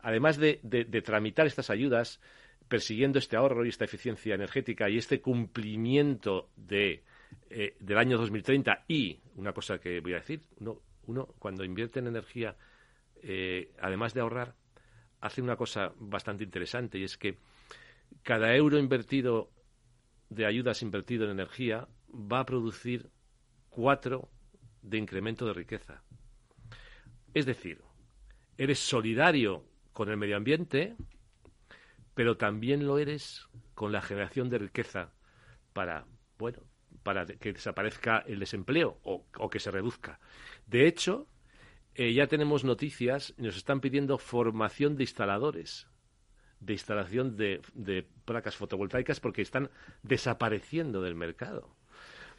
[0.00, 0.58] además de,
[1.04, 2.20] tramitar estas ayudas,
[2.66, 7.02] persiguiendo este ahorro y esta eficiencia energética y este cumplimiento de,
[7.50, 11.98] eh, del año 2030 y, una cosa que voy a decir, uno, uno cuando invierte
[11.98, 12.56] en energía,
[13.22, 14.54] eh, además de ahorrar,
[15.20, 17.38] hace una cosa bastante interesante y es que
[18.22, 19.50] cada euro invertido
[20.28, 23.10] de ayudas invertido en energía va a producir
[23.68, 24.28] cuatro
[24.82, 26.02] de incremento de riqueza.
[27.34, 27.82] Es decir,
[28.56, 30.96] eres solidario con el medio ambiente,
[32.14, 35.12] pero también lo eres con la generación de riqueza
[35.72, 36.06] para,
[36.38, 36.62] bueno,
[37.02, 40.18] para que desaparezca el desempleo o, que se reduzca.
[40.66, 41.28] De hecho,
[41.98, 45.86] eh, ya tenemos noticias, nos están pidiendo formación de instaladores
[46.60, 49.70] de instalación de, placas fotovoltaicas porque están
[50.02, 51.74] desapareciendo del mercado.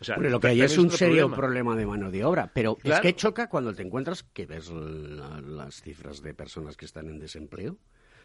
[0.01, 1.75] O sea, lo que hay es un serio problema.
[1.75, 6.21] de mano de obra, pero es que choca cuando te encuentras que ves las cifras
[6.21, 7.77] de personas que están en desempleo.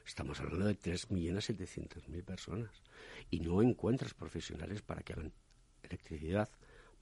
[0.07, 2.71] Estamos hablando de 3.700.000 personas
[3.31, 5.33] y no encuentras profesionales para que hagan
[5.83, 6.49] electricidad,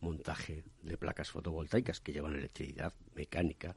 [0.00, 3.76] montaje de placas fotovoltaicas que llevan electricidad mecánica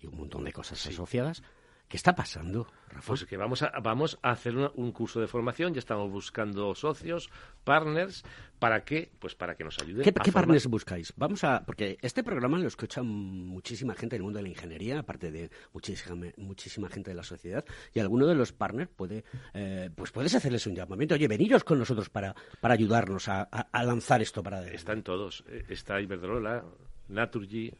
[0.00, 1.42] y un montón de cosas asociadas
[1.88, 3.06] ¿Qué está pasando, Rafa?
[3.06, 7.30] Pues que vamos a, vamos a hacer un curso de formación, ya estamos buscando socios,
[7.62, 8.24] partners,
[8.58, 9.12] ¿para qué?
[9.20, 10.02] Pues para que nos ayuden.
[10.02, 11.12] ¿Qué, ¿qué partners buscáis?
[11.16, 15.30] Vamos a, porque este programa lo escucha muchísima gente del mundo de la ingeniería, aparte
[15.30, 19.22] de muchísima, muchísima gente de la sociedad, y alguno de los partners puede,
[19.54, 21.14] eh, pues puedes hacerles un llamamiento.
[21.14, 24.76] Oye, veniros con nosotros para, para ayudarnos a, lanzar esto para adelante.
[24.76, 25.44] Están todos.
[25.46, 26.64] Eh, está Iberdrola,
[27.06, 27.72] Naturgy,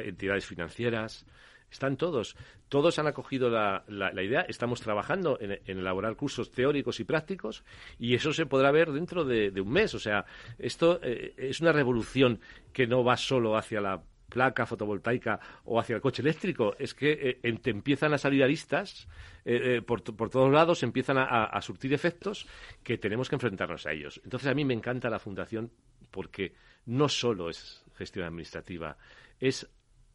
[0.00, 1.26] entidades financieras,
[1.70, 2.36] están todos.
[2.68, 4.42] Todos han acogido la, la, idea.
[4.42, 7.64] Estamos trabajando en, elaborar cursos teóricos y prácticos
[7.98, 9.94] y eso se podrá ver dentro de, un mes.
[9.94, 10.24] O sea,
[10.58, 12.40] esto eh, es una revolución
[12.72, 16.74] que no va solo hacia la placa fotovoltaica o hacia el coche eléctrico.
[16.78, 19.08] Es que eh, empiezan a salir aristas
[19.44, 22.46] eh, por, por, todos lados, empiezan a, a surtir efectos
[22.82, 24.20] que tenemos que enfrentarnos a ellos.
[24.24, 25.70] Entonces, a mí me encanta la Fundación
[26.10, 26.52] porque
[26.84, 28.96] no solo es gestión administrativa,
[29.40, 29.68] es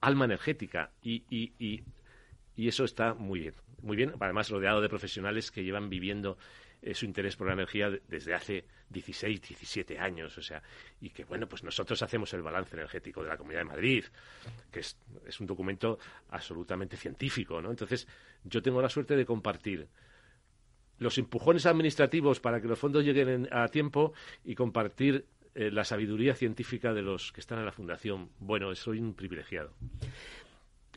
[0.04, 1.84] alma energética y, y, y,
[2.56, 6.38] y, eso está muy bien, muy bien, además rodeado de profesionales que llevan viviendo
[6.82, 10.62] eh, su interés por la energía desde hace 16, 17 años, o sea,
[10.99, 14.04] y que bueno, pues nosotros hacemos el balance energético de la Comunidad de Madrid,
[14.70, 15.97] que es, es un documento
[16.30, 17.70] absolutamente científico, ¿no?
[17.70, 18.06] Entonces,
[18.43, 19.88] yo tengo la suerte de compartir
[20.99, 25.26] los empujones administrativos para que los fondos lleguen a tiempo y compartir
[25.56, 28.30] eh, la sabiduría científica de los que están en la fundación.
[28.39, 29.74] Bueno, soy un privilegiado.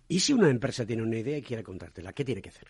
[0.09, 2.13] ¿Y si una empresa tiene una idea y quiere contártela?
[2.13, 2.69] ¿Qué tiene que hacer?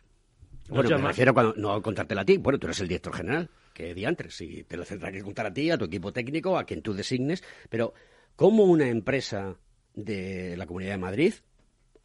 [0.68, 2.38] Bueno, me refiero cuando, no a contártela a ti.
[2.38, 5.52] Bueno, tú eres el director general, que diantres, si te lo tendrá que contar a
[5.52, 7.94] ti, a tu equipo técnico, a quien tú designes, pero
[8.34, 9.56] ¿cómo una empresa
[9.94, 11.34] de la Comunidad de Madrid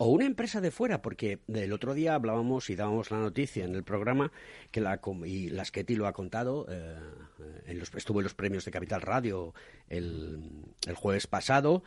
[0.04, 3.76] o una empresa de fuera, porque el otro día hablábamos y dábamos la noticia en
[3.76, 4.32] el programa
[4.72, 6.98] que la y las Ketty lo ha contado, eh,
[7.68, 9.54] en los, estuvo en los premios de Capital Radio
[9.88, 11.84] el, jueves pasado,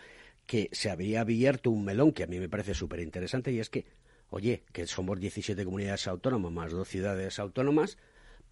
[0.46, 3.68] que se había abierto un melón que a mí me parece súper interesante y es
[3.68, 3.84] que
[4.30, 7.98] oye, que somos 17 comunidades autónomas más dos ciudades autónomas,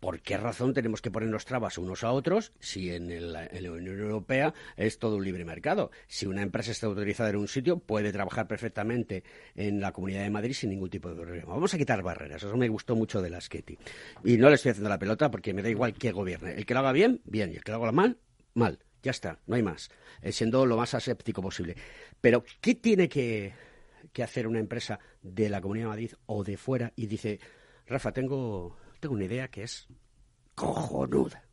[0.03, 4.53] ¿por qué razón tenemos que ponernos trabas unos a otros si en, la Unión Europea
[4.77, 5.93] es todo un libre mercado?
[6.09, 9.23] Si una empresa está autorizada en un sitio, puede trabajar perfectamente
[9.55, 11.55] en la Comunidad de Madrid sin ningún tipo de problema.
[11.55, 12.43] Vamos a quitar barreras.
[12.43, 13.79] Eso me gustó mucho de la Sketty.
[14.25, 16.55] Y no le estoy haciendo la pelota porque me da igual que gobierne.
[16.55, 17.53] El que lo haga bien, bien.
[17.53, 18.19] Y el que lo haga mal,
[18.55, 18.81] mal.
[19.05, 19.89] Ya está, no hay más.
[20.21, 21.77] Eh, siendo lo más aséptico posible.
[22.21, 23.53] Pero, ¿qué tiene que,
[24.13, 27.39] que hacer una empresa de la Comunidad de Madrid o de fuera y dice,
[27.87, 29.89] Rafa, tengo tengo una idea que es
[30.55, 31.45] cojonuda.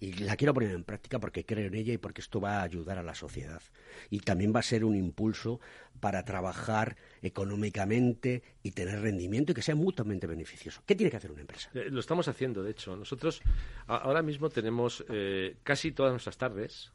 [0.00, 2.62] Y la quiero poner en práctica porque creo en ella y porque esto va a
[2.62, 3.62] ayudar a la sociedad.
[4.10, 5.60] Y también va a ser un impulso
[6.00, 10.82] para trabajar económicamente y tener rendimiento y que sea mutuamente beneficioso.
[10.86, 11.70] ¿Qué tiene que hacer una empresa?
[11.74, 12.96] Eh, lo estamos haciendo, de hecho.
[12.96, 13.42] Nosotros
[13.86, 16.92] ahora mismo tenemos eh, casi todas nuestras tardes,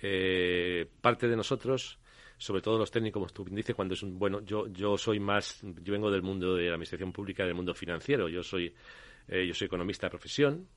[0.00, 1.98] eh, parte de nosotros
[2.38, 5.60] sobre todo los técnicos, como tú dices, cuando es un, bueno, yo, yo soy más,
[5.62, 8.74] yo vengo del mundo de la administración pública, del mundo financiero, yo soy,
[9.28, 10.68] eh, yo soy economista de profesión,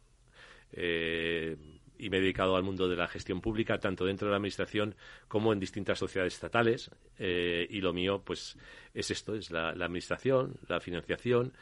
[0.71, 1.55] eh,
[1.99, 4.95] y me he dedicado al mundo de la gestión pública, tanto dentro de la administración
[5.27, 6.91] como en distintas sociedades estatales.
[7.17, 8.55] Eh, y lo mío, pues,
[8.93, 11.53] es esto, es la, la administración, la financiación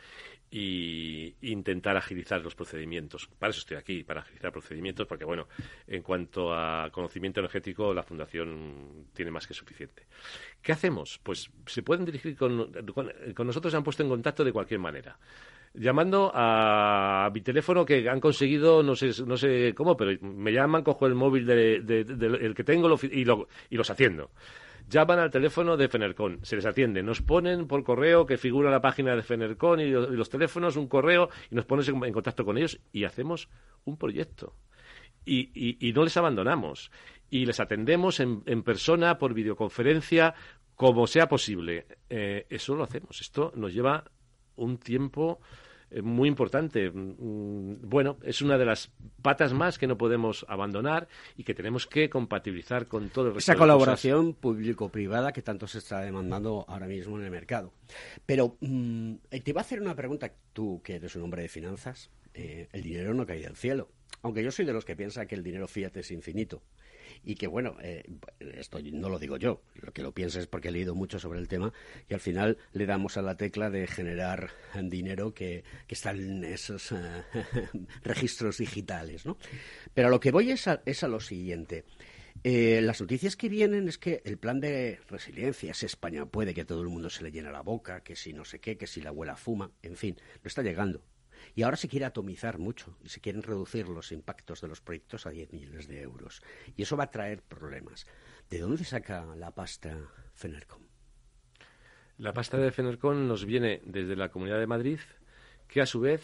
[0.51, 3.27] y intentar agilizar los procedimientos.
[3.39, 5.47] Para eso estoy aquí, para agilizar procedimientos, porque bueno,
[5.87, 10.03] en cuanto a conocimiento energético, la Fundación tiene más que suficiente.
[10.61, 11.19] ¿Qué hacemos?
[11.21, 15.17] Pues se pueden dirigir con, nosotros, se han puesto en contacto de cualquier manera.
[15.73, 20.83] Llamando a, mi teléfono que han conseguido, no sé, no sé cómo, pero me llaman,
[20.83, 24.31] cojo el móvil del que tengo y, lo, y los atiendo
[24.87, 28.81] llaman al teléfono de Fenercon, se les atiende, nos ponen por correo que figura la
[28.81, 32.79] página de Fenercon y, los teléfonos, un correo, y nos pones en, contacto con ellos
[32.91, 33.49] y hacemos
[33.83, 34.55] un proyecto.
[35.25, 36.91] Y, no les abandonamos.
[37.31, 40.35] Y les atendemos en, persona, por videoconferencia,
[40.75, 41.87] como sea posible.
[42.09, 43.21] Eh, eso lo hacemos.
[43.21, 44.03] Esto nos lleva
[44.55, 45.39] un tiempo
[46.03, 46.89] muy importante.
[46.89, 51.07] Mm, bueno, es una de las patas más que no podemos abandonar
[51.37, 55.79] y que tenemos que compatibilizar con todo el resto Esa colaboración público-privada que tanto se
[55.79, 57.73] está demandando ahora mismo en el mercado.
[58.25, 61.49] Pero mm, eh, te iba a hacer una pregunta, tú que eres un hombre de
[61.49, 62.09] finanzas.
[62.33, 63.89] Eh, el dinero no cae del cielo.
[64.21, 66.61] Aunque yo soy de los que piensa que el dinero fiat es infinito
[67.23, 68.03] y que, bueno, eh,
[68.39, 71.39] esto no lo digo yo, lo que lo pienso es porque he leído mucho sobre
[71.39, 71.73] el tema
[72.09, 74.49] y al final le damos a la tecla de generar
[74.83, 77.23] dinero que, que esos eh,
[78.03, 79.37] registros digitales, ¿no?
[79.93, 81.85] Pero a lo que voy es a, es a lo siguiente.
[82.43, 86.65] Eh, las noticias que vienen es que el plan de resiliencia es España puede que
[86.65, 89.01] todo el mundo se le llene la boca, que si no sé qué, que si
[89.01, 91.01] la abuela fuma, en fin, no está llegando.
[91.53, 95.25] Y ahora se quiere atomizar mucho y se quieren reducir los impactos de los proyectos
[95.25, 96.41] a 10 millones de euros.
[96.75, 98.05] Y eso va a traer problemas.
[98.49, 99.97] ¿De dónde saca la pasta
[100.33, 100.81] Fenercom?
[102.17, 104.99] La pasta de Fenercom nos viene desde la Comunidad de Madrid,
[105.67, 106.21] que a su vez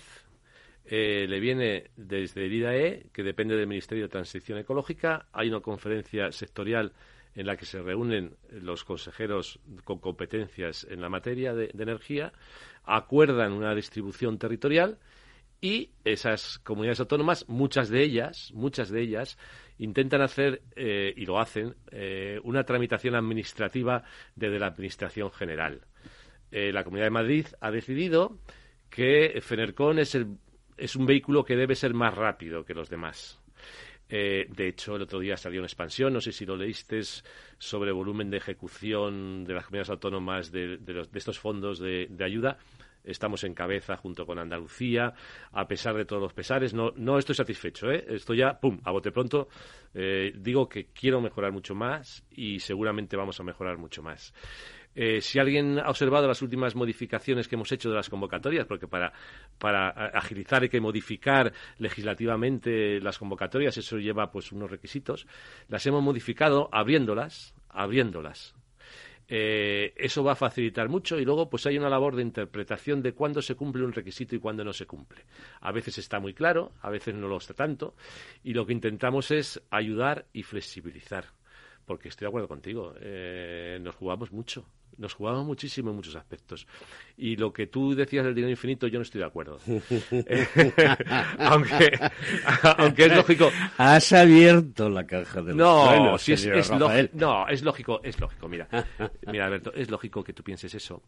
[0.86, 5.28] eh, le viene desde el IDAE, que depende del Ministerio de Transición Ecológica.
[5.34, 6.94] Hay una conferencia sectorial
[7.36, 12.34] en la que se reúnen los consejeros con competencias en la materia de energía,
[12.84, 15.00] acuerdan una distribución territorial
[15.62, 19.38] y esas comunidades autónomas, muchas de ellas, muchas de ellas,
[19.78, 24.04] intentan hacer, eh, y lo hacen, eh, una tramitación administrativa
[24.36, 25.82] desde la Administración General.
[26.52, 28.40] Eh, la Comunidad de Madrid ha decidido
[28.90, 30.38] que Fenercon es, el,
[30.78, 33.41] es un vehículo que debe ser más rápido que los demás.
[34.12, 37.02] De hecho, el otro día salió una expansión, no sé si lo leíste,
[37.58, 42.58] sobre volumen de ejecución de las comunidades autónomas de, de, estos fondos de, ayuda
[43.04, 45.14] estamos en cabeza junto con Andalucía,
[45.52, 46.74] a pesar de todos los pesares.
[46.74, 48.06] No, no estoy satisfecho, ¿eh?
[48.08, 49.48] Esto ya, pum, a bote pronto.
[49.94, 54.34] Eh, digo que quiero mejorar mucho más y seguramente vamos a mejorar mucho más.
[54.96, 58.88] Eh, si alguien ha observado las últimas modificaciones que hemos hecho de las convocatorias, porque
[58.88, 59.14] para,
[60.14, 65.28] agilizar hay que modificar legislativamente las convocatorias, eso lleva pues unos requisitos,
[65.70, 68.54] las hemos modificado abriéndolas, abriéndolas
[69.34, 73.14] eh, eso va a facilitar mucho y luego pues hay una labor de interpretación de
[73.14, 75.24] cuándo se cumple un requisito y cuándo no se cumple.
[75.62, 77.96] A veces está muy claro, a veces no lo está tanto
[78.44, 81.28] y lo que intentamos es ayudar y flexibilizar.
[81.86, 84.66] Porque estoy de acuerdo contigo, eh, nos jugamos mucho
[84.98, 86.68] nos jugamos muchísimo en muchos aspectos.
[87.18, 89.60] Y lo que tú decías del dinero infinito, yo no estoy de acuerdo.
[91.40, 92.00] aunque,
[92.78, 93.52] aunque es lógico.
[93.78, 98.48] Has abierto la caja de los no, es, no, es lógico, es lógico.
[98.48, 98.68] Mira,
[99.28, 101.02] mira, Alberto, es lógico que tú pienses eso,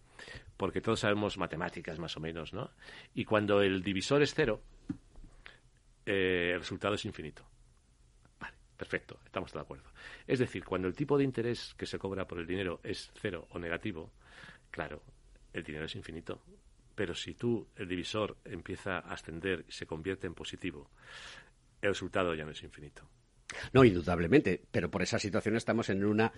[0.57, 2.71] porque todos sabemos matemáticas más o menos, ¿no?
[3.13, 4.61] Y cuando el divisor es cero,
[6.05, 7.43] eh, el resultado es infinito.
[8.77, 9.89] Perfecto, estamos de acuerdo.
[10.27, 13.47] Es decir, cuando el tipo de interés que se cobra por el dinero es cero
[13.51, 14.11] o negativo,
[14.71, 15.03] claro,
[15.53, 16.41] el dinero es infinito.
[16.95, 20.89] Pero si tú, el divisor, empieza a ascender y se convierte en positivo,
[21.81, 23.07] el resultado ya no es infinito.
[23.71, 26.31] No, indudablemente, pero por esa situación estamos en una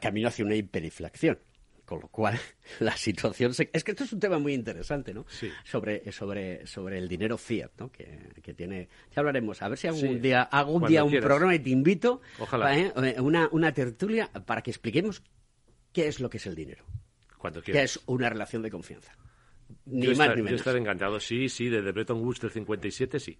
[0.00, 1.38] camino hacia una hiperinflación.
[1.84, 2.38] Con lo cual,
[2.80, 3.52] la situación...
[3.72, 5.26] Es que esto es un tema muy interesante, ¿no?
[5.28, 5.50] Sí.
[5.64, 7.90] Sobre, sobre, sobre el dinero fiat, ¿no?
[7.90, 8.88] Que, tiene...
[9.14, 9.60] Ya hablaremos.
[9.62, 12.78] A ver si algún día hago un día un programa y te invito Ojalá.
[12.78, 12.92] ¿eh?
[12.96, 15.22] Eh, una, una tertulia para que expliquemos
[15.92, 16.84] qué es lo que es el dinero.
[17.36, 17.80] Cuando quieras.
[17.80, 19.12] Que es una relación de confianza.
[19.86, 20.50] Ni yo más estar, ni menos.
[20.50, 21.20] Yo estar encantado.
[21.20, 23.38] Sí, sí, desde Bretton Woods del 57, sí.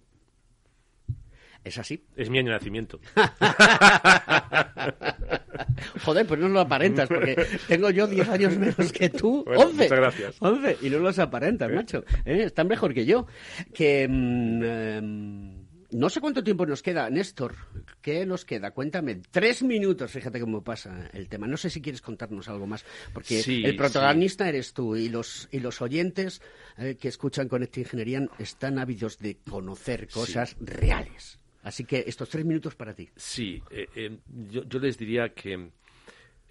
[1.63, 2.05] ¿Es así?
[2.15, 2.99] Es mi año de nacimiento.
[6.03, 7.35] Joder, pues no lo aparentas, porque
[7.67, 9.43] tengo yo 10 años menos que tú.
[9.45, 9.83] Bueno, 11.
[9.83, 10.35] Muchas gracias.
[10.39, 10.77] 11.
[10.81, 12.03] Y no los aparentas, macho.
[12.25, 12.43] ¿Eh?
[12.45, 13.27] Están mejor que yo.
[13.73, 14.07] Que.
[14.07, 17.55] mm, em, no sé cuánto tiempo nos queda, Néstor.
[18.01, 18.71] ¿Qué nos queda?
[18.71, 19.21] Cuéntame.
[19.29, 21.47] Tres minutos, fíjate cómo pasa el tema.
[21.47, 22.83] No sé si quieres contarnos algo más,
[23.13, 26.41] porque Sí, el protagonista eres tú y los, y los oyentes
[26.77, 31.39] eh, que escuchan Conecta Ingeniería están ávidos de conocer cosas reales.
[31.63, 33.09] Así que estos tres minutos para ti.
[33.15, 35.69] Sí, eh, eh, yo, les diría que,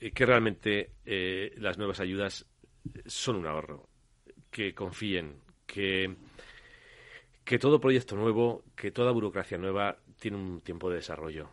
[0.00, 0.90] eh, que realmente
[1.58, 2.46] las nuevas ayudas
[3.06, 3.88] son un ahorro.
[4.50, 5.36] Que confíen,
[5.66, 6.14] que,
[7.44, 11.50] que todo proyecto nuevo, que toda burocracia nueva tiene un tiempo de desarrollo.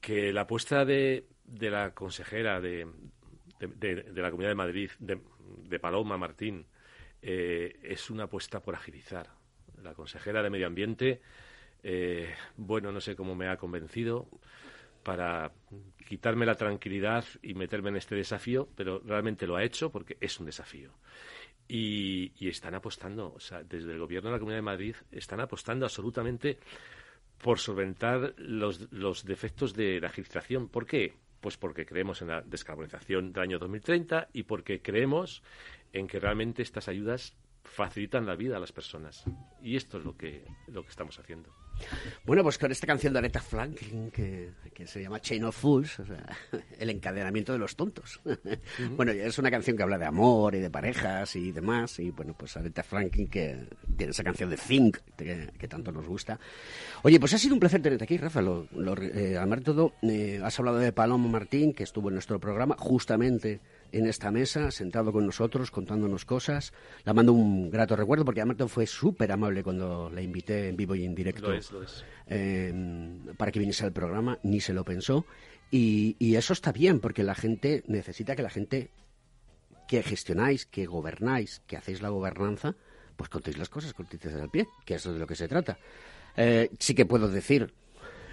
[0.00, 2.86] Que la apuesta de, de la consejera de,
[3.58, 6.66] de, la Comunidad de Madrid, de, Paloma Martín,
[7.22, 9.30] es una apuesta por agilizar.
[9.82, 11.20] La consejera de Medio Ambiente,
[11.84, 14.26] eh, bueno, no sé cómo me ha convencido
[15.02, 15.52] para
[16.08, 20.40] quitarme la tranquilidad y meterme en este desafío, pero realmente lo ha hecho porque es
[20.40, 20.90] un desafío.
[21.68, 25.84] Y, están apostando, o sea, desde el gobierno de la Comunidad de Madrid están apostando
[25.84, 26.58] absolutamente
[27.42, 30.68] por solventar los, los defectos de la agilización.
[30.68, 31.14] ¿Por qué?
[31.40, 35.42] Pues porque creemos en la descarbonización del año 2030 y porque creemos
[35.92, 39.24] en que realmente estas ayudas facilitan la vida a las personas.
[39.62, 41.50] Y esto es lo que, lo que estamos haciendo.
[42.24, 45.98] Bueno, pues con esta canción de Aretha Franklin que, que se llama Chain of Fools,
[46.00, 46.24] o sea,
[46.78, 48.20] el encadenamiento de los tontos.
[48.96, 51.98] Bueno, es una canción que habla de amor y de parejas y demás.
[51.98, 53.66] Y bueno, pues Aretha Franklin que
[53.96, 56.38] tiene esa canción de Think que, que tanto nos gusta.
[57.02, 58.40] Oye, pues ha sido un placer tenerte aquí, Rafa.
[58.40, 62.14] Lo, lo, eh, además de todo, eh, has hablado de Paloma Martín, que estuvo en
[62.14, 63.60] nuestro programa justamente
[63.98, 66.72] en esta mesa, sentado con nosotros, contándonos cosas.
[67.04, 70.94] La mando un grato recuerdo porque además fue súper amable cuando la invité en vivo
[70.94, 72.04] y en directo Lo es, lo es.
[72.26, 72.72] eh,
[73.36, 75.24] para que viniese al programa, ni se lo pensó.
[75.70, 78.90] Y, y eso está bien, porque la gente necesita que la gente
[79.88, 82.74] que gestionáis, que gobernáis, que hacéis la gobernanza,
[83.16, 85.78] pues contéis las cosas con al pie, que eso es de lo que se trata.
[86.36, 87.72] Eh, sí que puedo decir,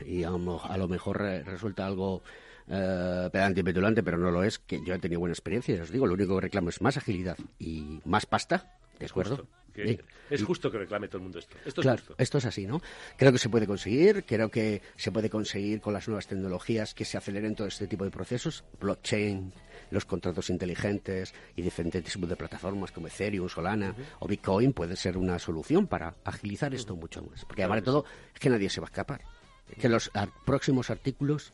[0.06, 2.24] y a lo, a lo mejor eh, resulta algo
[2.68, 5.84] eh, pedante y petulante, pero no lo es, que yo he tenido buena experiencia, ya
[5.84, 9.38] os digo, lo único que reclamo es más agilidad y más pasta, ¿de acuerdo?
[9.38, 10.00] Justo, que Sí.
[10.30, 11.56] es Y- justo que reclame todo el mundo esto.
[11.66, 12.16] Esto claro, es justo.
[12.22, 12.82] esto es así, ¿no?
[13.18, 17.06] Creo que se puede conseguir, creo que se puede conseguir con las nuevas tecnologías que
[17.06, 19.54] se aceleren todo este tipo de procesos, blockchain,
[19.92, 25.18] los contratos inteligentes y diferentes tipos de plataformas como Ethereum, Solana o Bitcoin puede ser
[25.18, 27.44] una solución para agilizar esto mucho más.
[27.46, 29.22] Porque además de todo, es que nadie se va a escapar.
[29.70, 30.12] Es que los
[30.46, 31.54] próximos artículos,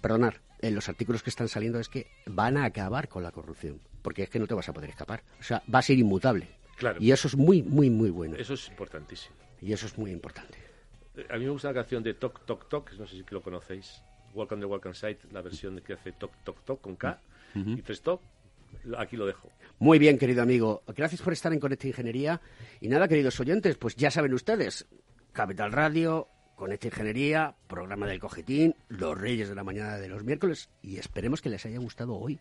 [0.00, 3.80] perdonar, en los artículos que están saliendo es que van a acabar con la corrupción,
[4.02, 5.22] porque es que no te vas a poder escapar.
[5.38, 6.48] O sea, va a ser inmutable.
[6.76, 6.98] Claro.
[7.00, 8.36] Y eso es muy, muy, muy bueno.
[8.36, 9.34] Eso es importantísimo.
[9.60, 10.58] Y eso es muy importante.
[11.16, 13.42] Eh, A mí me gusta la canción de Toc Toc Toc, no sé si lo
[13.42, 14.02] conocéis.
[14.34, 17.18] Walk on the Walk on Site, la versión que hace Toc Toc Toc con K
[17.54, 18.20] y tres Toc.
[18.98, 19.50] Aquí lo dejo.
[19.78, 20.82] Muy bien, querido amigo.
[20.88, 22.40] Gracias por estar en Conecta Ingeniería.
[22.80, 24.86] Y nada, queridos oyentes, pues ya saben ustedes,
[25.32, 30.70] Capital Radio, Conecta Ingeniería, programa del Cojetín, Los Reyes de la Mañana de los miércoles.
[30.82, 32.40] Y esperemos que les haya gustado hoy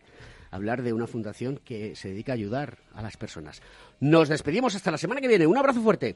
[0.51, 3.61] hablar de una fundación que se dedica a ayudar a las personas.
[3.99, 5.45] Nos despedimos hasta la semana que viene.
[5.45, 6.16] Un abrazo fuerte.